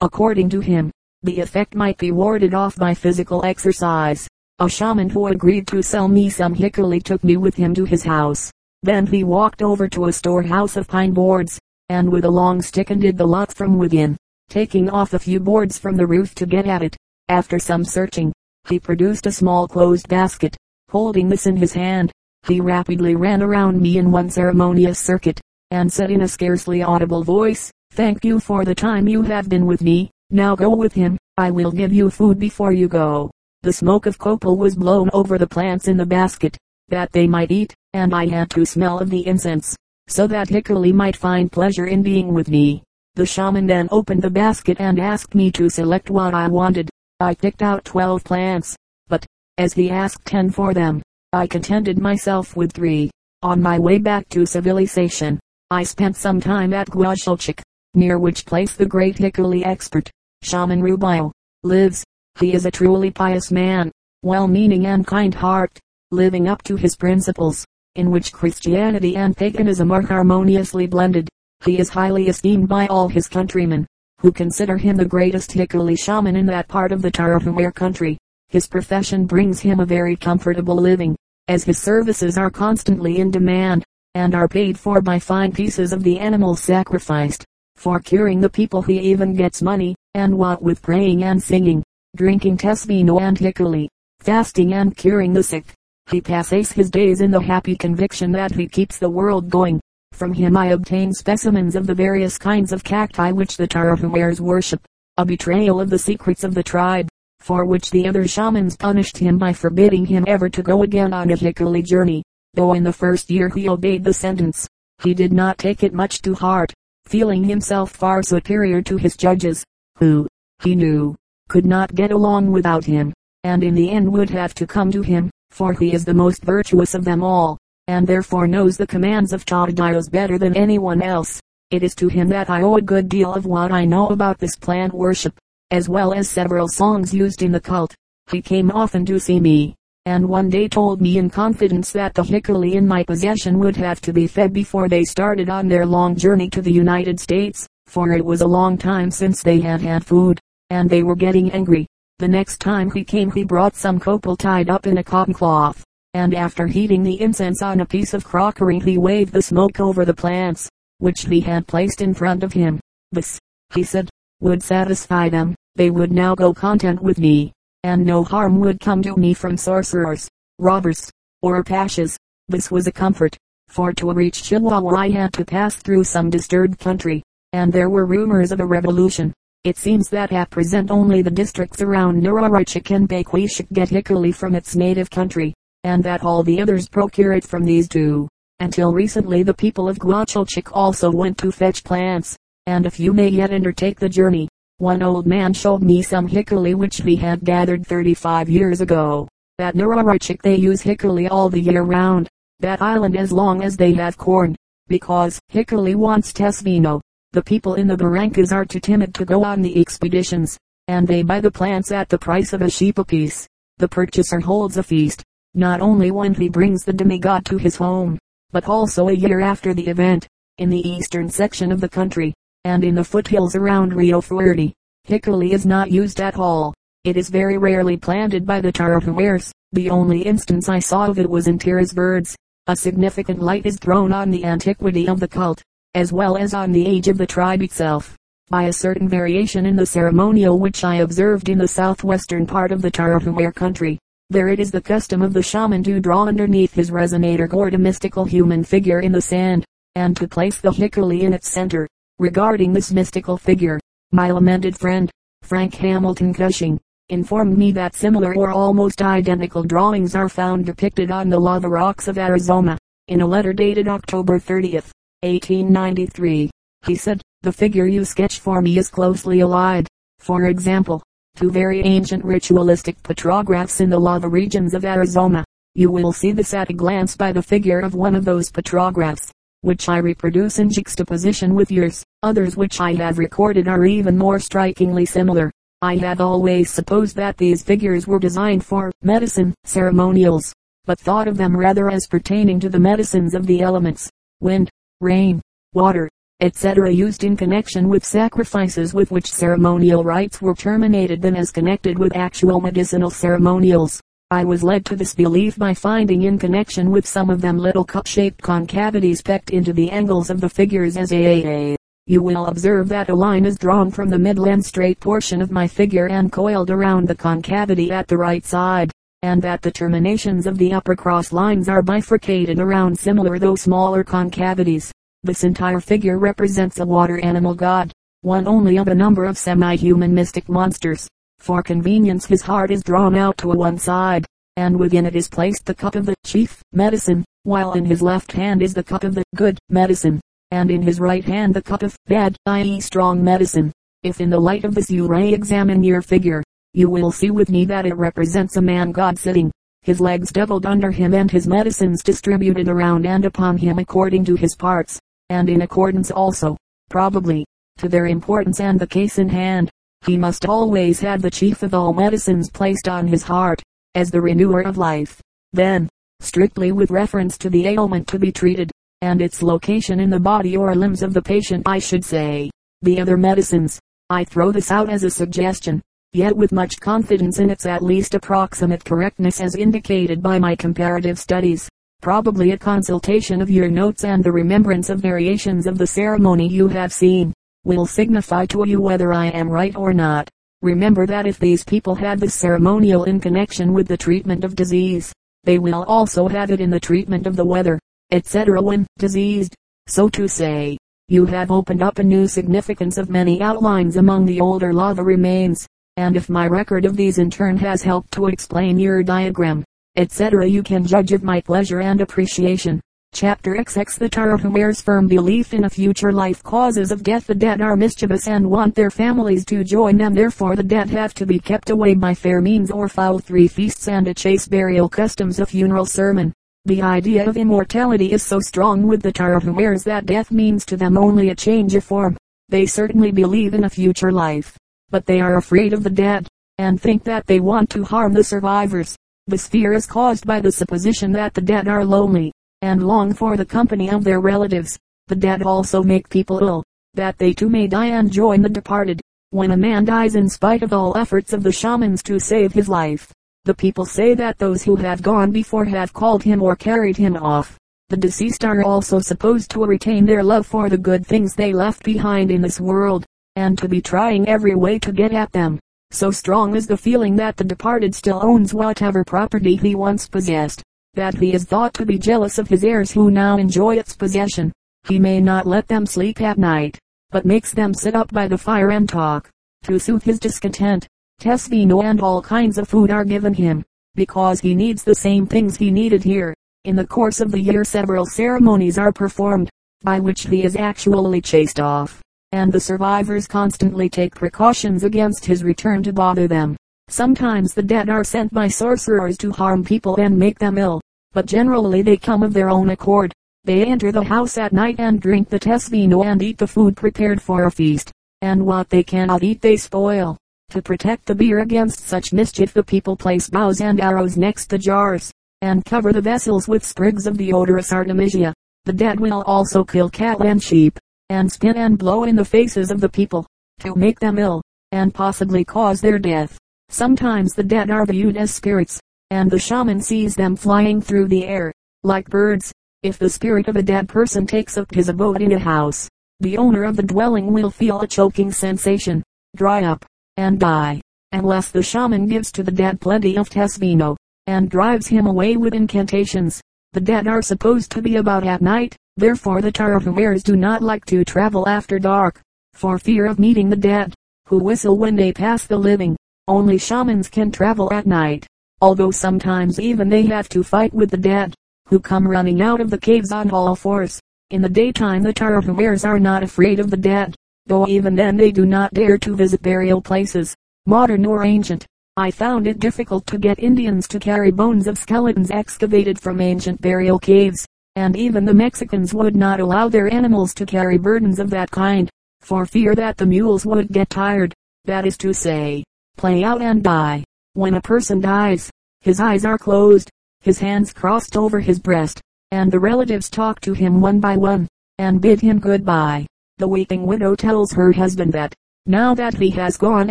according 0.00 0.48
to 0.50 0.60
him, 0.60 0.90
the 1.22 1.40
effect 1.40 1.74
might 1.74 1.98
be 1.98 2.10
warded 2.10 2.54
off 2.54 2.76
by 2.76 2.94
physical 2.94 3.44
exercise. 3.44 4.28
A 4.58 4.68
shaman 4.68 5.10
who 5.10 5.26
agreed 5.26 5.66
to 5.68 5.82
sell 5.82 6.08
me 6.08 6.30
some 6.30 6.54
hikuli 6.54 7.02
took 7.02 7.22
me 7.22 7.36
with 7.36 7.54
him 7.54 7.74
to 7.74 7.84
his 7.84 8.04
house. 8.04 8.50
Then 8.82 9.06
he 9.06 9.24
walked 9.24 9.62
over 9.62 9.88
to 9.88 10.06
a 10.06 10.12
storehouse 10.12 10.76
of 10.76 10.88
pine 10.88 11.12
boards, 11.12 11.58
and 11.88 12.10
with 12.10 12.24
a 12.24 12.30
long 12.30 12.62
stick 12.62 12.90
undid 12.90 13.16
the 13.16 13.26
lock 13.26 13.54
from 13.54 13.78
within, 13.78 14.16
taking 14.48 14.88
off 14.90 15.12
a 15.12 15.18
few 15.18 15.40
boards 15.40 15.78
from 15.78 15.96
the 15.96 16.06
roof 16.06 16.34
to 16.36 16.46
get 16.46 16.66
at 16.66 16.82
it. 16.82 16.96
After 17.28 17.58
some 17.58 17.84
searching, 17.84 18.32
he 18.68 18.78
produced 18.78 19.26
a 19.26 19.32
small 19.32 19.68
closed 19.68 20.08
basket. 20.08 20.56
Holding 20.90 21.28
this 21.28 21.46
in 21.46 21.56
his 21.56 21.72
hand, 21.72 22.12
he 22.46 22.60
rapidly 22.60 23.14
ran 23.14 23.42
around 23.42 23.80
me 23.80 23.98
in 23.98 24.10
one 24.10 24.30
ceremonious 24.30 24.98
circuit, 24.98 25.40
and 25.70 25.92
said 25.92 26.10
in 26.10 26.22
a 26.22 26.28
scarcely 26.28 26.82
audible 26.82 27.22
voice, 27.24 27.70
Thank 27.92 28.24
you 28.24 28.40
for 28.40 28.64
the 28.64 28.74
time 28.74 29.08
you 29.08 29.22
have 29.22 29.48
been 29.48 29.66
with 29.66 29.82
me. 29.82 30.10
Now 30.30 30.54
go 30.54 30.74
with 30.74 30.92
him. 30.92 31.16
I 31.38 31.50
will 31.50 31.70
give 31.70 31.92
you 31.92 32.10
food 32.10 32.38
before 32.38 32.72
you 32.72 32.88
go. 32.88 33.30
The 33.62 33.72
smoke 33.72 34.06
of 34.06 34.18
copal 34.18 34.56
was 34.56 34.76
blown 34.76 35.10
over 35.12 35.38
the 35.38 35.46
plants 35.46 35.88
in 35.88 35.96
the 35.96 36.06
basket, 36.06 36.56
that 36.88 37.12
they 37.12 37.26
might 37.26 37.50
eat, 37.50 37.74
and 37.94 38.14
I 38.14 38.26
had 38.26 38.50
to 38.50 38.64
smell 38.64 38.98
of 38.98 39.10
the 39.10 39.26
incense, 39.26 39.76
so 40.08 40.26
that 40.26 40.48
Hikuli 40.48 40.92
might 40.92 41.16
find 41.16 41.50
pleasure 41.50 41.86
in 41.86 42.02
being 42.02 42.32
with 42.32 42.48
me. 42.48 42.82
The 43.14 43.26
shaman 43.26 43.66
then 43.66 43.88
opened 43.90 44.22
the 44.22 44.30
basket 44.30 44.76
and 44.78 45.00
asked 45.00 45.34
me 45.34 45.50
to 45.52 45.70
select 45.70 46.10
what 46.10 46.34
I 46.34 46.48
wanted. 46.48 46.90
I 47.18 47.34
picked 47.34 47.62
out 47.62 47.84
twelve 47.84 48.22
plants, 48.24 48.76
but, 49.08 49.24
as 49.58 49.72
he 49.72 49.90
asked 49.90 50.26
ten 50.26 50.50
for 50.50 50.74
them, 50.74 51.02
I 51.32 51.46
contented 51.46 51.98
myself 51.98 52.56
with 52.56 52.72
three. 52.72 53.10
On 53.42 53.60
my 53.60 53.78
way 53.78 53.98
back 53.98 54.28
to 54.30 54.46
civilization, 54.46 55.40
I 55.70 55.82
spent 55.82 56.16
some 56.16 56.40
time 56.40 56.72
at 56.72 56.88
Guachulchic, 56.88 57.60
near 57.94 58.18
which 58.18 58.46
place 58.46 58.74
the 58.74 58.86
great 58.86 59.16
Hikuli 59.16 59.66
expert, 59.66 60.10
Shaman 60.42 60.80
Rubio, 60.80 61.32
lives. 61.62 62.04
He 62.38 62.54
is 62.54 62.66
a 62.66 62.70
truly 62.70 63.10
pious 63.10 63.50
man, 63.50 63.90
well-meaning 64.22 64.86
and 64.86 65.06
kind-hearted, 65.06 65.80
living 66.10 66.48
up 66.48 66.62
to 66.62 66.76
his 66.76 66.94
principles, 66.94 67.64
in 67.96 68.10
which 68.10 68.32
Christianity 68.32 69.16
and 69.16 69.36
paganism 69.36 69.90
are 69.90 70.02
harmoniously 70.02 70.86
blended. 70.86 71.28
He 71.64 71.78
is 71.78 71.88
highly 71.88 72.28
esteemed 72.28 72.68
by 72.68 72.86
all 72.86 73.08
his 73.08 73.26
countrymen, 73.26 73.86
who 74.20 74.30
consider 74.30 74.76
him 74.76 74.96
the 74.96 75.04
greatest 75.04 75.50
Hikuli 75.50 75.98
shaman 75.98 76.36
in 76.36 76.46
that 76.46 76.68
part 76.68 76.92
of 76.92 77.02
the 77.02 77.10
Tarahumare 77.10 77.74
country. 77.74 78.16
His 78.48 78.68
profession 78.68 79.26
brings 79.26 79.60
him 79.60 79.80
a 79.80 79.86
very 79.86 80.14
comfortable 80.14 80.76
living, 80.76 81.16
as 81.48 81.64
his 81.64 81.78
services 81.78 82.38
are 82.38 82.50
constantly 82.50 83.18
in 83.18 83.30
demand, 83.30 83.84
and 84.14 84.34
are 84.34 84.48
paid 84.48 84.78
for 84.78 85.00
by 85.00 85.18
fine 85.18 85.52
pieces 85.52 85.92
of 85.92 86.02
the 86.02 86.18
animals 86.18 86.60
sacrificed. 86.60 87.44
For 87.76 88.00
curing 88.00 88.40
the 88.40 88.48
people 88.48 88.82
he 88.82 88.98
even 89.00 89.34
gets 89.34 89.62
money, 89.62 89.94
and 90.14 90.38
what 90.38 90.62
with 90.62 90.80
praying 90.80 91.24
and 91.24 91.42
singing, 91.42 91.82
drinking 92.14 92.56
tesvino 92.56 93.20
and 93.20 93.36
hikuli, 93.36 93.88
fasting 94.20 94.72
and 94.72 94.96
curing 94.96 95.32
the 95.32 95.42
sick. 95.42 95.66
He 96.10 96.20
passes 96.20 96.72
his 96.72 96.88
days 96.88 97.20
in 97.20 97.32
the 97.32 97.40
happy 97.40 97.76
conviction 97.76 98.30
that 98.32 98.52
he 98.52 98.68
keeps 98.68 98.96
the 98.98 99.10
world 99.10 99.50
going. 99.50 99.80
From 100.12 100.32
him 100.32 100.56
I 100.56 100.68
obtain 100.68 101.12
specimens 101.12 101.76
of 101.76 101.86
the 101.86 101.94
various 101.94 102.38
kinds 102.38 102.72
of 102.72 102.84
cacti 102.84 103.32
which 103.32 103.56
the 103.56 103.66
Tarahumares 103.66 104.40
worship, 104.40 104.80
a 105.18 105.26
betrayal 105.26 105.80
of 105.80 105.90
the 105.90 105.98
secrets 105.98 106.44
of 106.44 106.54
the 106.54 106.62
tribe, 106.62 107.08
for 107.46 107.64
which 107.64 107.92
the 107.92 108.08
other 108.08 108.26
shamans 108.26 108.76
punished 108.76 109.16
him 109.16 109.38
by 109.38 109.52
forbidding 109.52 110.04
him 110.04 110.24
ever 110.26 110.48
to 110.48 110.64
go 110.64 110.82
again 110.82 111.12
on 111.12 111.30
a 111.30 111.36
hikuli 111.36 111.80
journey. 111.80 112.20
Though 112.54 112.72
in 112.72 112.82
the 112.82 112.92
first 112.92 113.30
year 113.30 113.48
he 113.48 113.68
obeyed 113.68 114.02
the 114.02 114.12
sentence, 114.12 114.66
he 115.00 115.14
did 115.14 115.32
not 115.32 115.56
take 115.56 115.84
it 115.84 115.94
much 115.94 116.22
to 116.22 116.34
heart, 116.34 116.72
feeling 117.04 117.44
himself 117.44 117.92
far 117.92 118.20
superior 118.24 118.82
to 118.82 118.96
his 118.96 119.16
judges, 119.16 119.64
who, 119.96 120.26
he 120.64 120.74
knew, 120.74 121.14
could 121.48 121.64
not 121.64 121.94
get 121.94 122.10
along 122.10 122.50
without 122.50 122.84
him, 122.84 123.12
and 123.44 123.62
in 123.62 123.76
the 123.76 123.90
end 123.90 124.12
would 124.12 124.30
have 124.30 124.52
to 124.54 124.66
come 124.66 124.90
to 124.90 125.02
him, 125.02 125.30
for 125.50 125.72
he 125.72 125.92
is 125.92 126.04
the 126.04 126.12
most 126.12 126.42
virtuous 126.42 126.94
of 126.94 127.04
them 127.04 127.22
all, 127.22 127.56
and 127.86 128.08
therefore 128.08 128.48
knows 128.48 128.76
the 128.76 128.88
commands 128.88 129.32
of 129.32 129.44
Tata 129.44 129.72
Dios 129.72 130.08
better 130.08 130.36
than 130.36 130.56
anyone 130.56 131.00
else. 131.00 131.40
It 131.70 131.84
is 131.84 131.94
to 131.94 132.08
him 132.08 132.28
that 132.30 132.50
I 132.50 132.62
owe 132.62 132.74
a 132.74 132.82
good 132.82 133.08
deal 133.08 133.32
of 133.32 133.46
what 133.46 133.70
I 133.70 133.84
know 133.84 134.08
about 134.08 134.38
this 134.38 134.56
plant 134.56 134.92
worship, 134.92 135.38
as 135.70 135.88
well 135.88 136.12
as 136.12 136.28
several 136.28 136.68
songs 136.68 137.12
used 137.12 137.42
in 137.42 137.52
the 137.52 137.60
cult. 137.60 137.94
He 138.30 138.40
came 138.40 138.70
often 138.70 139.04
to 139.06 139.18
see 139.18 139.40
me, 139.40 139.74
and 140.04 140.28
one 140.28 140.48
day 140.48 140.68
told 140.68 141.00
me 141.00 141.18
in 141.18 141.28
confidence 141.28 141.90
that 141.92 142.14
the 142.14 142.22
hikuli 142.22 142.74
in 142.74 142.86
my 142.86 143.02
possession 143.02 143.58
would 143.58 143.76
have 143.76 144.00
to 144.02 144.12
be 144.12 144.28
fed 144.28 144.52
before 144.52 144.88
they 144.88 145.02
started 145.02 145.50
on 145.50 145.68
their 145.68 145.84
long 145.84 146.14
journey 146.14 146.48
to 146.50 146.62
the 146.62 146.72
United 146.72 147.18
States, 147.18 147.66
for 147.86 148.12
it 148.12 148.24
was 148.24 148.40
a 148.40 148.46
long 148.46 148.78
time 148.78 149.10
since 149.10 149.42
they 149.42 149.60
had 149.60 149.80
had 149.80 150.06
food, 150.06 150.38
and 150.70 150.88
they 150.88 151.02
were 151.02 151.16
getting 151.16 151.50
angry. 151.50 151.86
The 152.18 152.28
next 152.28 152.58
time 152.58 152.90
he 152.90 153.04
came 153.04 153.32
he 153.32 153.42
brought 153.42 153.74
some 153.74 153.98
copal 153.98 154.36
tied 154.36 154.70
up 154.70 154.86
in 154.86 154.98
a 154.98 155.04
cotton 155.04 155.34
cloth, 155.34 155.84
and 156.14 156.34
after 156.34 156.66
heating 156.66 157.02
the 157.02 157.20
incense 157.20 157.60
on 157.60 157.80
a 157.80 157.86
piece 157.86 158.14
of 158.14 158.24
crockery 158.24 158.78
he 158.78 158.98
waved 158.98 159.32
the 159.32 159.42
smoke 159.42 159.80
over 159.80 160.04
the 160.04 160.14
plants, 160.14 160.68
which 160.98 161.22
he 161.26 161.40
had 161.40 161.66
placed 161.66 162.00
in 162.00 162.14
front 162.14 162.42
of 162.42 162.52
him. 162.52 162.80
This, 163.12 163.38
he 163.74 163.82
said, 163.82 164.08
would 164.40 164.62
satisfy 164.62 165.28
them, 165.28 165.54
they 165.74 165.90
would 165.90 166.12
now 166.12 166.34
go 166.34 166.52
content 166.54 167.02
with 167.02 167.18
me 167.18 167.52
and 167.86 168.04
no 168.04 168.24
harm 168.24 168.58
would 168.58 168.80
come 168.80 169.00
to 169.00 169.14
me 169.14 169.32
from 169.32 169.56
sorcerers, 169.56 170.28
robbers, 170.58 171.08
or 171.40 171.62
pashas. 171.62 172.16
This 172.48 172.68
was 172.68 172.88
a 172.88 172.92
comfort, 172.92 173.36
for 173.68 173.92
to 173.92 174.12
reach 174.12 174.42
Chihuahua 174.42 174.96
I 174.96 175.10
had 175.10 175.32
to 175.34 175.44
pass 175.44 175.76
through 175.76 176.02
some 176.02 176.28
disturbed 176.28 176.80
country, 176.80 177.22
and 177.52 177.72
there 177.72 177.88
were 177.88 178.04
rumors 178.04 178.50
of 178.50 178.58
a 178.58 178.66
revolution. 178.66 179.32
It 179.62 179.78
seems 179.78 180.08
that 180.08 180.32
at 180.32 180.50
present 180.50 180.90
only 180.90 181.22
the 181.22 181.30
districts 181.30 181.80
around 181.80 182.20
Nurarichik 182.20 182.90
and 182.90 183.08
Bakwishik 183.08 183.72
get 183.72 183.90
hikuli 183.90 184.34
from 184.34 184.56
its 184.56 184.74
native 184.74 185.08
country, 185.08 185.54
and 185.84 186.02
that 186.02 186.24
all 186.24 186.42
the 186.42 186.60
others 186.60 186.88
procure 186.88 187.34
it 187.34 187.44
from 187.44 187.62
these 187.62 187.88
two. 187.88 188.26
Until 188.58 188.92
recently 188.92 189.44
the 189.44 189.54
people 189.54 189.88
of 189.88 190.00
Guachulchic 190.00 190.70
also 190.72 191.08
went 191.12 191.38
to 191.38 191.52
fetch 191.52 191.84
plants, 191.84 192.36
and 192.66 192.84
if 192.84 192.98
you 192.98 193.12
may 193.12 193.28
yet 193.28 193.52
undertake 193.52 194.00
the 194.00 194.08
journey. 194.08 194.48
One 194.78 195.02
old 195.02 195.26
man 195.26 195.52
showed 195.54 195.82
me 195.82 196.02
some 196.02 196.28
hikuli 196.28 196.74
which 196.74 196.96
he 196.98 197.16
had 197.16 197.44
gathered 197.44 197.86
35 197.86 198.48
years 198.48 198.80
ago. 198.80 199.28
At 199.58 199.76
Nurarichik 199.76 200.42
they 200.42 200.56
use 200.56 200.82
hikuli 200.82 201.30
all 201.30 201.48
the 201.48 201.60
year 201.60 201.82
round, 201.82 202.28
that 202.60 202.82
island 202.82 203.16
as 203.16 203.32
long 203.32 203.62
as 203.62 203.76
they 203.76 203.94
have 203.94 204.18
corn, 204.18 204.56
because 204.88 205.40
hikuli 205.52 205.94
wants 205.94 206.32
tesvino. 206.32 207.00
The 207.32 207.42
people 207.42 207.74
in 207.74 207.86
the 207.86 207.96
barrancas 207.96 208.52
are 208.52 208.64
too 208.64 208.80
timid 208.80 209.14
to 209.14 209.24
go 209.24 209.44
on 209.44 209.62
the 209.62 209.80
expeditions, 209.80 210.58
and 210.88 211.06
they 211.06 211.22
buy 211.22 211.40
the 211.40 211.50
plants 211.50 211.92
at 211.92 212.08
the 212.08 212.18
price 212.18 212.52
of 212.52 212.62
a 212.62 212.70
sheep 212.70 212.98
apiece. 212.98 213.46
The 213.78 213.88
purchaser 213.88 214.40
holds 214.40 214.76
a 214.76 214.82
feast, 214.82 215.22
not 215.54 215.80
only 215.80 216.10
when 216.10 216.34
he 216.34 216.48
brings 216.48 216.84
the 216.84 216.92
demigod 216.92 217.44
to 217.46 217.58
his 217.58 217.76
home, 217.76 218.18
but 218.50 218.68
also 218.68 219.08
a 219.08 219.12
year 219.12 219.40
after 219.40 219.72
the 219.72 219.86
event, 219.86 220.26
in 220.58 220.68
the 220.68 220.86
eastern 220.86 221.28
section 221.28 221.70
of 221.70 221.80
the 221.80 221.88
country 221.88 222.34
and 222.66 222.82
in 222.82 222.96
the 222.96 223.04
foothills 223.04 223.54
around 223.54 223.94
Rio 223.94 224.20
Fuerte. 224.20 224.72
Hikuli 225.08 225.52
is 225.52 225.64
not 225.64 225.92
used 225.92 226.20
at 226.20 226.36
all. 226.36 226.74
It 227.04 227.16
is 227.16 227.30
very 227.30 227.58
rarely 227.58 227.96
planted 227.96 228.44
by 228.44 228.60
the 228.60 228.72
Tarahumares. 228.72 229.52
The 229.70 229.88
only 229.88 230.22
instance 230.22 230.68
I 230.68 230.80
saw 230.80 231.06
of 231.06 231.20
it 231.20 231.30
was 231.30 231.46
in 231.46 231.60
Tira's 231.60 231.92
birds. 231.92 232.34
A 232.66 232.74
significant 232.74 233.40
light 233.40 233.66
is 233.66 233.78
thrown 233.78 234.12
on 234.12 234.32
the 234.32 234.44
antiquity 234.44 235.06
of 235.06 235.20
the 235.20 235.28
cult, 235.28 235.62
as 235.94 236.12
well 236.12 236.36
as 236.36 236.54
on 236.54 236.72
the 236.72 236.84
age 236.84 237.06
of 237.06 237.18
the 237.18 237.26
tribe 237.26 237.62
itself, 237.62 238.16
by 238.50 238.64
a 238.64 238.72
certain 238.72 239.08
variation 239.08 239.64
in 239.64 239.76
the 239.76 239.86
ceremonial 239.86 240.58
which 240.58 240.82
I 240.82 240.96
observed 240.96 241.48
in 241.48 241.58
the 241.58 241.68
southwestern 241.68 242.48
part 242.48 242.72
of 242.72 242.82
the 242.82 242.90
Tarahumare 242.90 243.54
country. 243.54 244.00
There 244.30 244.48
it 244.48 244.58
is 244.58 244.72
the 244.72 244.80
custom 244.80 245.22
of 245.22 245.32
the 245.32 245.42
shaman 245.42 245.84
to 245.84 246.00
draw 246.00 246.26
underneath 246.26 246.74
his 246.74 246.90
resonator 246.90 247.48
gourd 247.48 247.74
a 247.74 247.78
mystical 247.78 248.24
human 248.24 248.64
figure 248.64 248.98
in 248.98 249.12
the 249.12 249.22
sand, 249.22 249.64
and 249.94 250.16
to 250.16 250.26
place 250.26 250.60
the 250.60 250.72
hikuli 250.72 251.20
in 251.20 251.32
its 251.32 251.48
center. 251.48 251.86
Regarding 252.18 252.72
this 252.72 252.92
mystical 252.92 253.36
figure, 253.36 253.78
my 254.10 254.30
lamented 254.30 254.74
friend, 254.74 255.10
Frank 255.42 255.74
Hamilton 255.74 256.32
Cushing, 256.32 256.80
informed 257.10 257.58
me 257.58 257.72
that 257.72 257.94
similar 257.94 258.34
or 258.34 258.52
almost 258.52 259.02
identical 259.02 259.62
drawings 259.62 260.14
are 260.14 260.30
found 260.30 260.64
depicted 260.64 261.10
on 261.10 261.28
the 261.28 261.38
lava 261.38 261.68
rocks 261.68 262.08
of 262.08 262.16
Arizona. 262.16 262.78
In 263.08 263.20
a 263.20 263.26
letter 263.26 263.52
dated 263.52 263.86
October 263.86 264.38
30th, 264.40 264.92
1893, 265.24 266.48
he 266.86 266.94
said, 266.94 267.20
the 267.42 267.52
figure 267.52 267.86
you 267.86 268.02
sketch 268.02 268.40
for 268.40 268.62
me 268.62 268.78
is 268.78 268.88
closely 268.88 269.40
allied. 269.40 269.86
For 270.18 270.46
example, 270.46 271.02
to 271.36 271.50
very 271.50 271.82
ancient 271.82 272.24
ritualistic 272.24 272.96
petrographs 273.02 273.82
in 273.82 273.90
the 273.90 274.00
lava 274.00 274.30
regions 274.30 274.72
of 274.72 274.86
Arizona. 274.86 275.44
You 275.74 275.90
will 275.90 276.14
see 276.14 276.32
this 276.32 276.54
at 276.54 276.70
a 276.70 276.72
glance 276.72 277.14
by 277.14 277.32
the 277.32 277.42
figure 277.42 277.80
of 277.80 277.94
one 277.94 278.14
of 278.14 278.24
those 278.24 278.50
petrographs 278.50 279.30
which 279.66 279.88
I 279.88 279.98
reproduce 279.98 280.60
in 280.60 280.70
juxtaposition 280.70 281.52
with 281.52 281.72
yours. 281.72 282.04
Others 282.22 282.56
which 282.56 282.80
I 282.80 282.94
have 282.94 283.18
recorded 283.18 283.66
are 283.66 283.84
even 283.84 284.16
more 284.16 284.38
strikingly 284.38 285.04
similar. 285.04 285.50
I 285.82 285.96
had 285.96 286.20
always 286.20 286.70
supposed 286.70 287.16
that 287.16 287.36
these 287.36 287.64
figures 287.64 288.06
were 288.06 288.20
designed 288.20 288.64
for 288.64 288.92
medicine 289.02 289.54
ceremonials, 289.64 290.54
but 290.84 291.00
thought 291.00 291.26
of 291.26 291.36
them 291.36 291.56
rather 291.56 291.90
as 291.90 292.06
pertaining 292.06 292.60
to 292.60 292.68
the 292.68 292.78
medicines 292.78 293.34
of 293.34 293.44
the 293.48 293.60
elements, 293.60 294.08
wind, 294.38 294.70
rain, 295.00 295.42
water, 295.72 296.08
etc. 296.38 296.92
used 296.92 297.24
in 297.24 297.36
connection 297.36 297.88
with 297.88 298.04
sacrifices 298.04 298.94
with 298.94 299.10
which 299.10 299.32
ceremonial 299.32 300.04
rites 300.04 300.40
were 300.40 300.54
terminated 300.54 301.20
than 301.20 301.34
as 301.34 301.50
connected 301.50 301.98
with 301.98 302.14
actual 302.14 302.60
medicinal 302.60 303.10
ceremonials. 303.10 304.00
I 304.32 304.42
was 304.42 304.64
led 304.64 304.84
to 304.86 304.96
this 304.96 305.14
belief 305.14 305.56
by 305.56 305.72
finding 305.72 306.22
in 306.22 306.36
connection 306.36 306.90
with 306.90 307.06
some 307.06 307.30
of 307.30 307.40
them 307.40 307.58
little 307.58 307.84
cup-shaped 307.84 308.42
concavities 308.42 309.22
pecked 309.22 309.50
into 309.50 309.72
the 309.72 309.88
angles 309.92 310.30
of 310.30 310.40
the 310.40 310.48
figures 310.48 310.96
as 310.96 311.12
a. 311.12 311.76
You 312.08 312.22
will 312.22 312.46
observe 312.46 312.88
that 312.88 313.08
a 313.08 313.14
line 313.14 313.44
is 313.44 313.56
drawn 313.56 313.88
from 313.92 314.10
the 314.10 314.18
middle 314.18 314.48
and 314.48 314.64
straight 314.64 314.98
portion 314.98 315.40
of 315.40 315.52
my 315.52 315.68
figure 315.68 316.08
and 316.08 316.32
coiled 316.32 316.72
around 316.72 317.06
the 317.06 317.14
concavity 317.14 317.92
at 317.92 318.08
the 318.08 318.16
right 318.16 318.44
side, 318.44 318.90
and 319.22 319.40
that 319.42 319.62
the 319.62 319.70
terminations 319.70 320.48
of 320.48 320.58
the 320.58 320.72
upper 320.72 320.96
cross 320.96 321.32
lines 321.32 321.68
are 321.68 321.80
bifurcated 321.80 322.58
around 322.58 322.98
similar 322.98 323.38
though 323.38 323.54
smaller 323.54 324.02
concavities. 324.02 324.90
This 325.22 325.44
entire 325.44 325.78
figure 325.78 326.18
represents 326.18 326.80
a 326.80 326.84
water 326.84 327.20
animal 327.20 327.54
god, 327.54 327.92
one 328.22 328.48
only 328.48 328.76
of 328.76 328.88
a 328.88 328.94
number 328.94 329.24
of 329.24 329.38
semi-human 329.38 330.12
mystic 330.12 330.48
monsters. 330.48 331.06
For 331.46 331.62
convenience 331.62 332.26
his 332.26 332.42
heart 332.42 332.72
is 332.72 332.82
drawn 332.82 333.14
out 333.14 333.38
to 333.38 333.46
one 333.46 333.78
side, 333.78 334.26
and 334.56 334.76
within 334.76 335.06
it 335.06 335.14
is 335.14 335.28
placed 335.28 335.64
the 335.64 335.76
cup 335.76 335.94
of 335.94 336.04
the 336.04 336.16
chief 336.24 336.60
medicine, 336.72 337.24
while 337.44 337.74
in 337.74 337.84
his 337.84 338.02
left 338.02 338.32
hand 338.32 338.62
is 338.62 338.74
the 338.74 338.82
cup 338.82 339.04
of 339.04 339.14
the 339.14 339.22
good 339.36 339.56
medicine, 339.68 340.20
and 340.50 340.72
in 340.72 340.82
his 340.82 340.98
right 340.98 341.24
hand 341.24 341.54
the 341.54 341.62
cup 341.62 341.84
of 341.84 341.94
bad, 342.06 342.36
i.e. 342.46 342.80
strong 342.80 343.22
medicine. 343.22 343.70
If 344.02 344.20
in 344.20 344.28
the 344.28 344.40
light 344.40 344.64
of 344.64 344.74
this 344.74 344.90
you 344.90 345.06
re-examine 345.06 345.84
your 345.84 346.02
figure, 346.02 346.42
you 346.74 346.90
will 346.90 347.12
see 347.12 347.30
with 347.30 347.48
me 347.48 347.64
that 347.66 347.86
it 347.86 347.94
represents 347.94 348.56
a 348.56 348.60
man 348.60 348.90
God 348.90 349.16
sitting, 349.16 349.52
his 349.82 350.00
legs 350.00 350.32
doubled 350.32 350.66
under 350.66 350.90
him 350.90 351.14
and 351.14 351.30
his 351.30 351.46
medicines 351.46 352.02
distributed 352.02 352.66
around 352.66 353.06
and 353.06 353.24
upon 353.24 353.56
him 353.56 353.78
according 353.78 354.24
to 354.24 354.34
his 354.34 354.56
parts, 354.56 354.98
and 355.30 355.48
in 355.48 355.62
accordance 355.62 356.10
also, 356.10 356.56
probably, 356.90 357.46
to 357.78 357.88
their 357.88 358.06
importance 358.06 358.58
and 358.58 358.80
the 358.80 358.86
case 358.88 359.20
in 359.20 359.28
hand. 359.28 359.70
He 360.04 360.16
must 360.16 360.46
always 360.46 361.00
have 361.00 361.22
the 361.22 361.30
chief 361.30 361.62
of 361.62 361.74
all 361.74 361.92
medicines 361.92 362.50
placed 362.50 362.88
on 362.88 363.06
his 363.06 363.22
heart, 363.22 363.62
as 363.94 364.10
the 364.10 364.20
renewer 364.20 364.60
of 364.60 364.78
life. 364.78 365.20
Then, 365.52 365.88
strictly 366.20 366.72
with 366.72 366.90
reference 366.90 367.38
to 367.38 367.50
the 367.50 367.66
ailment 367.66 368.06
to 368.08 368.18
be 368.18 368.30
treated, 368.30 368.70
and 369.02 369.20
its 369.20 369.42
location 369.42 370.00
in 370.00 370.10
the 370.10 370.20
body 370.20 370.56
or 370.56 370.74
limbs 370.74 371.02
of 371.02 371.12
the 371.12 371.22
patient 371.22 371.62
I 371.66 371.78
should 371.78 372.04
say, 372.04 372.50
the 372.82 373.00
other 373.00 373.16
medicines. 373.16 373.80
I 374.08 374.24
throw 374.24 374.52
this 374.52 374.70
out 374.70 374.88
as 374.88 375.02
a 375.02 375.10
suggestion, 375.10 375.82
yet 376.12 376.36
with 376.36 376.52
much 376.52 376.78
confidence 376.80 377.38
in 377.38 377.50
its 377.50 377.66
at 377.66 377.82
least 377.82 378.14
approximate 378.14 378.84
correctness 378.84 379.40
as 379.40 379.56
indicated 379.56 380.22
by 380.22 380.38
my 380.38 380.54
comparative 380.54 381.18
studies. 381.18 381.68
Probably 382.02 382.52
a 382.52 382.58
consultation 382.58 383.42
of 383.42 383.50
your 383.50 383.68
notes 383.68 384.04
and 384.04 384.22
the 384.22 384.30
remembrance 384.30 384.90
of 384.90 385.00
variations 385.00 385.66
of 385.66 385.78
the 385.78 385.86
ceremony 385.86 386.46
you 386.46 386.68
have 386.68 386.92
seen, 386.92 387.32
will 387.66 387.84
signify 387.84 388.46
to 388.46 388.66
you 388.66 388.80
whether 388.80 389.12
I 389.12 389.26
am 389.26 389.50
right 389.50 389.74
or 389.74 389.92
not. 389.92 390.30
Remember 390.62 391.04
that 391.06 391.26
if 391.26 391.38
these 391.38 391.64
people 391.64 391.96
had 391.96 392.20
this 392.20 392.34
ceremonial 392.34 393.04
in 393.04 393.18
connection 393.18 393.72
with 393.72 393.88
the 393.88 393.96
treatment 393.96 394.44
of 394.44 394.54
disease, 394.54 395.12
they 395.42 395.58
will 395.58 395.82
also 395.84 396.28
have 396.28 396.52
it 396.52 396.60
in 396.60 396.70
the 396.70 396.80
treatment 396.80 397.26
of 397.26 397.34
the 397.34 397.44
weather, 397.44 397.78
etc. 398.12 398.62
when 398.62 398.86
diseased. 398.98 399.54
So 399.88 400.08
to 400.10 400.28
say, 400.28 400.78
you 401.08 401.26
have 401.26 401.50
opened 401.50 401.82
up 401.82 401.98
a 401.98 402.04
new 402.04 402.28
significance 402.28 402.98
of 402.98 403.10
many 403.10 403.42
outlines 403.42 403.96
among 403.96 404.26
the 404.26 404.40
older 404.40 404.72
lava 404.72 405.02
remains, 405.02 405.66
and 405.96 406.16
if 406.16 406.28
my 406.28 406.46
record 406.46 406.84
of 406.84 406.96
these 406.96 407.18
in 407.18 407.30
turn 407.30 407.56
has 407.56 407.82
helped 407.82 408.12
to 408.12 408.26
explain 408.26 408.78
your 408.78 409.02
diagram, 409.02 409.64
etc. 409.96 410.48
you 410.48 410.62
can 410.62 410.86
judge 410.86 411.12
of 411.12 411.24
my 411.24 411.40
pleasure 411.40 411.80
and 411.80 412.00
appreciation. 412.00 412.80
Chapter 413.18 413.54
XX 413.54 413.98
The 413.98 414.10
Tarahumares 414.10 414.82
firm 414.82 415.08
belief 415.08 415.54
in 415.54 415.64
a 415.64 415.70
future 415.70 416.12
life 416.12 416.42
causes 416.42 416.92
of 416.92 417.02
death 417.02 417.26
The 417.26 417.34
dead 417.34 417.62
are 417.62 417.74
mischievous 417.74 418.28
and 418.28 418.50
want 418.50 418.74
their 418.74 418.90
families 418.90 419.46
to 419.46 419.64
join 419.64 419.96
them 419.96 420.12
therefore 420.12 420.54
the 420.54 420.62
dead 420.62 420.90
have 420.90 421.14
to 421.14 421.24
be 421.24 421.38
kept 421.38 421.70
away 421.70 421.94
by 421.94 422.12
fair 422.12 422.42
means 422.42 422.70
or 422.70 422.90
foul 422.90 423.18
three 423.18 423.48
feasts 423.48 423.88
and 423.88 424.06
a 424.06 424.12
chase 424.12 424.46
burial 424.46 424.90
customs 424.90 425.40
a 425.40 425.46
funeral 425.46 425.86
sermon. 425.86 426.30
The 426.66 426.82
idea 426.82 427.26
of 427.26 427.38
immortality 427.38 428.12
is 428.12 428.22
so 428.22 428.38
strong 428.38 428.86
with 428.86 429.00
the 429.00 429.12
Tarahumares 429.12 429.82
that 429.84 430.04
death 430.04 430.30
means 430.30 430.66
to 430.66 430.76
them 430.76 430.98
only 430.98 431.30
a 431.30 431.34
change 431.34 431.74
of 431.74 431.84
form. 431.84 432.18
They 432.50 432.66
certainly 432.66 433.12
believe 433.12 433.54
in 433.54 433.64
a 433.64 433.70
future 433.70 434.12
life, 434.12 434.58
but 434.90 435.06
they 435.06 435.22
are 435.22 435.38
afraid 435.38 435.72
of 435.72 435.84
the 435.84 435.88
dead, 435.88 436.28
and 436.58 436.78
think 436.78 437.02
that 437.04 437.26
they 437.26 437.40
want 437.40 437.70
to 437.70 437.82
harm 437.82 438.12
the 438.12 438.24
survivors. 438.24 438.94
This 439.26 439.48
fear 439.48 439.72
is 439.72 439.86
caused 439.86 440.26
by 440.26 440.40
the 440.40 440.52
supposition 440.52 441.12
that 441.12 441.32
the 441.32 441.40
dead 441.40 441.66
are 441.66 441.82
lonely, 441.82 442.30
and 442.62 442.86
long 442.86 443.12
for 443.12 443.36
the 443.36 443.44
company 443.44 443.90
of 443.90 444.02
their 444.02 444.20
relatives. 444.20 444.78
The 445.08 445.16
dead 445.16 445.42
also 445.42 445.82
make 445.82 446.08
people 446.08 446.38
ill, 446.38 446.64
that 446.94 447.18
they 447.18 447.32
too 447.32 447.48
may 447.48 447.66
die 447.66 447.86
and 447.86 448.10
join 448.10 448.42
the 448.42 448.48
departed. 448.48 449.00
When 449.30 449.50
a 449.50 449.56
man 449.56 449.84
dies 449.84 450.14
in 450.14 450.28
spite 450.28 450.62
of 450.62 450.72
all 450.72 450.96
efforts 450.96 451.32
of 451.32 451.42
the 451.42 451.52
shamans 451.52 452.02
to 452.04 452.18
save 452.18 452.52
his 452.52 452.68
life, 452.68 453.12
the 453.44 453.54
people 453.54 453.84
say 453.84 454.14
that 454.14 454.38
those 454.38 454.62
who 454.62 454.76
have 454.76 455.02
gone 455.02 455.30
before 455.30 455.64
have 455.66 455.92
called 455.92 456.22
him 456.22 456.42
or 456.42 456.56
carried 456.56 456.96
him 456.96 457.16
off. 457.16 457.58
The 457.90 457.96
deceased 457.96 458.44
are 458.44 458.62
also 458.62 458.98
supposed 458.98 459.50
to 459.52 459.64
retain 459.64 460.06
their 460.06 460.24
love 460.24 460.46
for 460.46 460.68
the 460.68 460.78
good 460.78 461.06
things 461.06 461.34
they 461.34 461.52
left 461.52 461.84
behind 461.84 462.30
in 462.30 462.40
this 462.40 462.60
world, 462.60 463.04
and 463.36 463.58
to 463.58 463.68
be 463.68 463.80
trying 463.82 464.26
every 464.26 464.54
way 464.54 464.78
to 464.80 464.92
get 464.92 465.12
at 465.12 465.30
them. 465.32 465.60
So 465.90 466.10
strong 466.10 466.56
is 466.56 466.66
the 466.66 466.76
feeling 466.76 467.14
that 467.16 467.36
the 467.36 467.44
departed 467.44 467.94
still 467.94 468.20
owns 468.24 468.54
whatever 468.54 469.04
property 469.04 469.56
he 469.56 469.74
once 469.74 470.08
possessed 470.08 470.64
that 470.96 471.14
he 471.14 471.34
is 471.34 471.44
thought 471.44 471.74
to 471.74 471.86
be 471.86 471.98
jealous 471.98 472.38
of 472.38 472.48
his 472.48 472.64
heirs 472.64 472.90
who 472.90 473.10
now 473.10 473.36
enjoy 473.36 473.76
its 473.76 473.94
possession. 473.94 474.50
He 474.88 474.98
may 474.98 475.20
not 475.20 475.46
let 475.46 475.68
them 475.68 475.84
sleep 475.84 476.20
at 476.22 476.38
night, 476.38 476.78
but 477.10 477.26
makes 477.26 477.52
them 477.52 477.74
sit 477.74 477.94
up 477.94 478.10
by 478.12 478.26
the 478.26 478.38
fire 478.38 478.70
and 478.70 478.88
talk, 478.88 479.28
to 479.64 479.78
soothe 479.78 480.02
his 480.02 480.18
discontent. 480.18 480.88
Tesvino 481.20 481.84
and 481.84 482.00
all 482.00 482.22
kinds 482.22 482.56
of 482.56 482.68
food 482.68 482.90
are 482.90 483.04
given 483.04 483.34
him, 483.34 483.62
because 483.94 484.40
he 484.40 484.54
needs 484.54 484.84
the 484.84 484.94
same 484.94 485.26
things 485.26 485.56
he 485.56 485.70
needed 485.70 486.02
here. 486.02 486.34
In 486.64 486.76
the 486.76 486.86
course 486.86 487.20
of 487.20 487.30
the 487.30 487.40
year 487.40 487.62
several 487.62 488.06
ceremonies 488.06 488.78
are 488.78 488.92
performed, 488.92 489.50
by 489.82 490.00
which 490.00 490.22
he 490.22 490.44
is 490.44 490.56
actually 490.56 491.20
chased 491.20 491.60
off, 491.60 492.00
and 492.32 492.50
the 492.50 492.60
survivors 492.60 493.26
constantly 493.26 493.90
take 493.90 494.14
precautions 494.14 494.82
against 494.82 495.26
his 495.26 495.44
return 495.44 495.82
to 495.82 495.92
bother 495.92 496.26
them. 496.26 496.56
Sometimes 496.88 497.52
the 497.52 497.62
dead 497.62 497.90
are 497.90 498.04
sent 498.04 498.32
by 498.32 498.48
sorcerers 498.48 499.18
to 499.18 499.30
harm 499.32 499.62
people 499.62 499.96
and 499.96 500.18
make 500.18 500.38
them 500.38 500.56
ill 500.56 500.80
but 501.16 501.24
generally 501.24 501.80
they 501.80 501.96
come 501.96 502.22
of 502.22 502.34
their 502.34 502.50
own 502.50 502.68
accord. 502.68 503.10
They 503.44 503.64
enter 503.64 503.90
the 503.90 504.04
house 504.04 504.36
at 504.36 504.52
night 504.52 504.78
and 504.78 505.00
drink 505.00 505.30
the 505.30 505.40
tesvino 505.40 506.04
and 506.04 506.20
eat 506.20 506.36
the 506.36 506.46
food 506.46 506.76
prepared 506.76 507.22
for 507.22 507.44
a 507.44 507.50
feast, 507.50 507.90
and 508.20 508.44
what 508.44 508.68
they 508.68 508.82
cannot 508.82 509.22
eat 509.22 509.40
they 509.40 509.56
spoil. 509.56 510.18
To 510.50 510.60
protect 510.60 511.06
the 511.06 511.14
beer 511.14 511.38
against 511.38 511.80
such 511.80 512.12
mischief 512.12 512.52
the 512.52 512.62
people 512.62 512.98
place 512.98 513.30
bows 513.30 513.62
and 513.62 513.80
arrows 513.80 514.18
next 514.18 514.50
the 514.50 514.58
jars, 514.58 515.10
and 515.40 515.64
cover 515.64 515.90
the 515.90 516.02
vessels 516.02 516.48
with 516.48 516.66
sprigs 516.66 517.06
of 517.06 517.16
the 517.16 517.32
odorous 517.32 517.72
artemisia. 517.72 518.34
The 518.66 518.74
dead 518.74 519.00
will 519.00 519.22
also 519.22 519.64
kill 519.64 519.88
cattle 519.88 520.26
and 520.26 520.42
sheep, 520.42 520.78
and 521.08 521.32
spin 521.32 521.56
and 521.56 521.78
blow 521.78 522.04
in 522.04 522.16
the 522.16 522.26
faces 522.26 522.70
of 522.70 522.82
the 522.82 522.90
people, 522.90 523.26
to 523.60 523.74
make 523.74 524.00
them 524.00 524.18
ill, 524.18 524.42
and 524.72 524.92
possibly 524.92 525.46
cause 525.46 525.80
their 525.80 525.98
death. 525.98 526.36
Sometimes 526.68 527.32
the 527.32 527.42
dead 527.42 527.70
are 527.70 527.86
viewed 527.86 528.18
as 528.18 528.34
spirits, 528.34 528.80
and 529.10 529.30
the 529.30 529.38
shaman 529.38 529.80
sees 529.80 530.16
them 530.16 530.34
flying 530.34 530.80
through 530.80 531.06
the 531.06 531.24
air, 531.24 531.52
like 531.84 532.08
birds. 532.08 532.52
If 532.82 532.98
the 532.98 533.08
spirit 533.08 533.46
of 533.46 533.56
a 533.56 533.62
dead 533.62 533.88
person 533.88 534.26
takes 534.26 534.58
up 534.58 534.74
his 534.74 534.88
abode 534.88 535.22
in 535.22 535.32
a 535.32 535.38
house, 535.38 535.88
the 536.20 536.36
owner 536.36 536.64
of 536.64 536.76
the 536.76 536.82
dwelling 536.82 537.32
will 537.32 537.50
feel 537.50 537.80
a 537.80 537.86
choking 537.86 538.32
sensation, 538.32 539.02
dry 539.36 539.62
up, 539.64 539.84
and 540.16 540.40
die, 540.40 540.80
unless 541.12 541.50
the 541.50 541.62
shaman 541.62 542.06
gives 542.06 542.32
to 542.32 542.42
the 542.42 542.50
dead 542.50 542.80
plenty 542.80 543.16
of 543.16 543.30
tesvino, 543.30 543.96
and 544.26 544.50
drives 544.50 544.88
him 544.88 545.06
away 545.06 545.36
with 545.36 545.54
incantations. 545.54 546.40
The 546.72 546.80
dead 546.80 547.06
are 547.06 547.22
supposed 547.22 547.70
to 547.72 547.82
be 547.82 547.96
about 547.96 548.26
at 548.26 548.42
night, 548.42 548.76
therefore 548.96 549.40
the 549.40 549.52
Tarahumares 549.52 550.22
do 550.22 550.36
not 550.36 550.62
like 550.62 550.84
to 550.86 551.04
travel 551.04 551.48
after 551.48 551.78
dark, 551.78 552.20
for 552.54 552.78
fear 552.78 553.06
of 553.06 553.18
meeting 553.18 553.50
the 553.50 553.56
dead, 553.56 553.94
who 554.26 554.38
whistle 554.38 554.76
when 554.76 554.96
they 554.96 555.12
pass 555.12 555.46
the 555.46 555.56
living. 555.56 555.96
Only 556.28 556.58
shamans 556.58 557.08
can 557.08 557.30
travel 557.30 557.72
at 557.72 557.86
night 557.86 558.26
although 558.60 558.90
sometimes 558.90 559.60
even 559.60 559.88
they 559.88 560.02
have 560.02 560.28
to 560.28 560.42
fight 560.42 560.72
with 560.72 560.90
the 560.90 560.96
dead, 560.96 561.34
who 561.68 561.78
come 561.78 562.06
running 562.06 562.40
out 562.40 562.60
of 562.60 562.70
the 562.70 562.78
caves 562.78 563.12
on 563.12 563.30
all 563.30 563.54
fours. 563.54 564.00
In 564.30 564.42
the 564.42 564.48
daytime 564.48 565.02
the 565.02 565.12
Tarahumares 565.12 565.84
are 565.84 566.00
not 566.00 566.22
afraid 566.22 566.58
of 566.58 566.70
the 566.70 566.76
dead, 566.76 567.14
though 567.46 567.66
even 567.68 567.94
then 567.94 568.16
they 568.16 568.32
do 568.32 568.44
not 568.44 568.74
dare 568.74 568.98
to 568.98 569.14
visit 569.14 569.42
burial 569.42 569.80
places, 569.80 570.34
modern 570.66 571.06
or 571.06 571.24
ancient. 571.24 571.66
I 571.96 572.10
found 572.10 572.46
it 572.46 572.58
difficult 572.58 573.06
to 573.06 573.18
get 573.18 573.38
Indians 573.38 573.88
to 573.88 573.98
carry 573.98 574.30
bones 574.30 574.66
of 574.66 574.76
skeletons 574.76 575.30
excavated 575.30 575.98
from 575.98 576.20
ancient 576.20 576.60
burial 576.60 576.98
caves, 576.98 577.46
and 577.74 577.96
even 577.96 578.24
the 578.24 578.34
Mexicans 578.34 578.92
would 578.92 579.16
not 579.16 579.40
allow 579.40 579.68
their 579.68 579.90
animals 579.92 580.34
to 580.34 580.44
carry 580.44 580.76
burdens 580.76 581.18
of 581.18 581.30
that 581.30 581.50
kind, 581.50 581.88
for 582.20 582.44
fear 582.44 582.74
that 582.74 582.96
the 582.96 583.06
mules 583.06 583.46
would 583.46 583.68
get 583.68 583.88
tired, 583.88 584.34
that 584.66 584.84
is 584.84 584.98
to 584.98 585.14
say, 585.14 585.64
play 585.96 586.22
out 586.22 586.42
and 586.42 586.62
die. 586.62 587.04
When 587.36 587.52
a 587.52 587.60
person 587.60 588.00
dies, 588.00 588.50
his 588.80 588.98
eyes 588.98 589.26
are 589.26 589.36
closed, 589.36 589.90
his 590.22 590.38
hands 590.38 590.72
crossed 590.72 591.18
over 591.18 591.38
his 591.38 591.58
breast, 591.58 592.00
and 592.30 592.50
the 592.50 592.58
relatives 592.58 593.10
talk 593.10 593.40
to 593.40 593.52
him 593.52 593.78
one 593.82 594.00
by 594.00 594.16
one. 594.16 594.48
and 594.78 595.02
bid 595.02 595.20
him 595.20 595.38
goodbye. 595.38 596.06
The 596.38 596.48
weeping 596.48 596.86
widow 596.86 597.14
tells 597.14 597.52
her 597.52 597.72
husband 597.72 598.14
that, 598.14 598.34
now 598.64 598.94
that 598.94 599.18
he 599.18 599.28
has 599.32 599.58
gone 599.58 599.90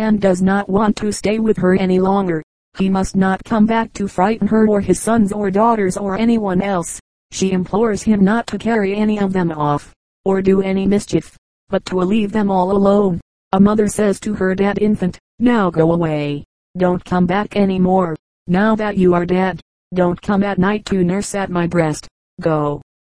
and 0.00 0.20
does 0.20 0.42
not 0.42 0.68
want 0.68 0.96
to 0.96 1.12
stay 1.12 1.38
with 1.38 1.56
her 1.58 1.76
any 1.76 2.00
longer, 2.00 2.42
he 2.78 2.88
must 2.88 3.14
not 3.14 3.44
come 3.44 3.64
back 3.64 3.92
to 3.92 4.08
frighten 4.08 4.48
her 4.48 4.66
or 4.66 4.80
his 4.80 4.98
sons 4.98 5.30
or 5.30 5.48
daughters 5.48 5.96
or 5.96 6.18
anyone 6.18 6.60
else. 6.60 6.98
She 7.30 7.52
implores 7.52 8.02
him 8.02 8.24
not 8.24 8.48
to 8.48 8.58
carry 8.58 8.96
any 8.96 9.20
of 9.20 9.32
them 9.32 9.52
off, 9.52 9.94
or 10.24 10.42
do 10.42 10.62
any 10.62 10.84
mischief, 10.84 11.36
but 11.68 11.84
to 11.84 11.98
leave 11.98 12.32
them 12.32 12.50
all 12.50 12.72
alone. 12.72 13.20
A 13.52 13.60
mother 13.60 13.86
says 13.86 14.18
to 14.20 14.34
her 14.34 14.56
dead 14.56 14.78
infant, 14.80 15.16
now 15.38 15.70
go 15.70 15.92
away. 15.92 16.44
Don't 16.76 17.02
come 17.04 17.26
back 17.26 17.56
any 17.56 17.78
more. 17.78 18.14
Now 18.46 18.76
that 18.76 18.98
you 18.98 19.14
are 19.14 19.24
dead, 19.24 19.60
don't 19.94 20.20
come 20.20 20.42
at 20.42 20.58
night 20.58 20.84
to 20.86 21.04
nurse 21.04 21.34
at 21.34 21.50
my 21.50 21.66
breast. 21.66 22.06
Go. 22.40 22.82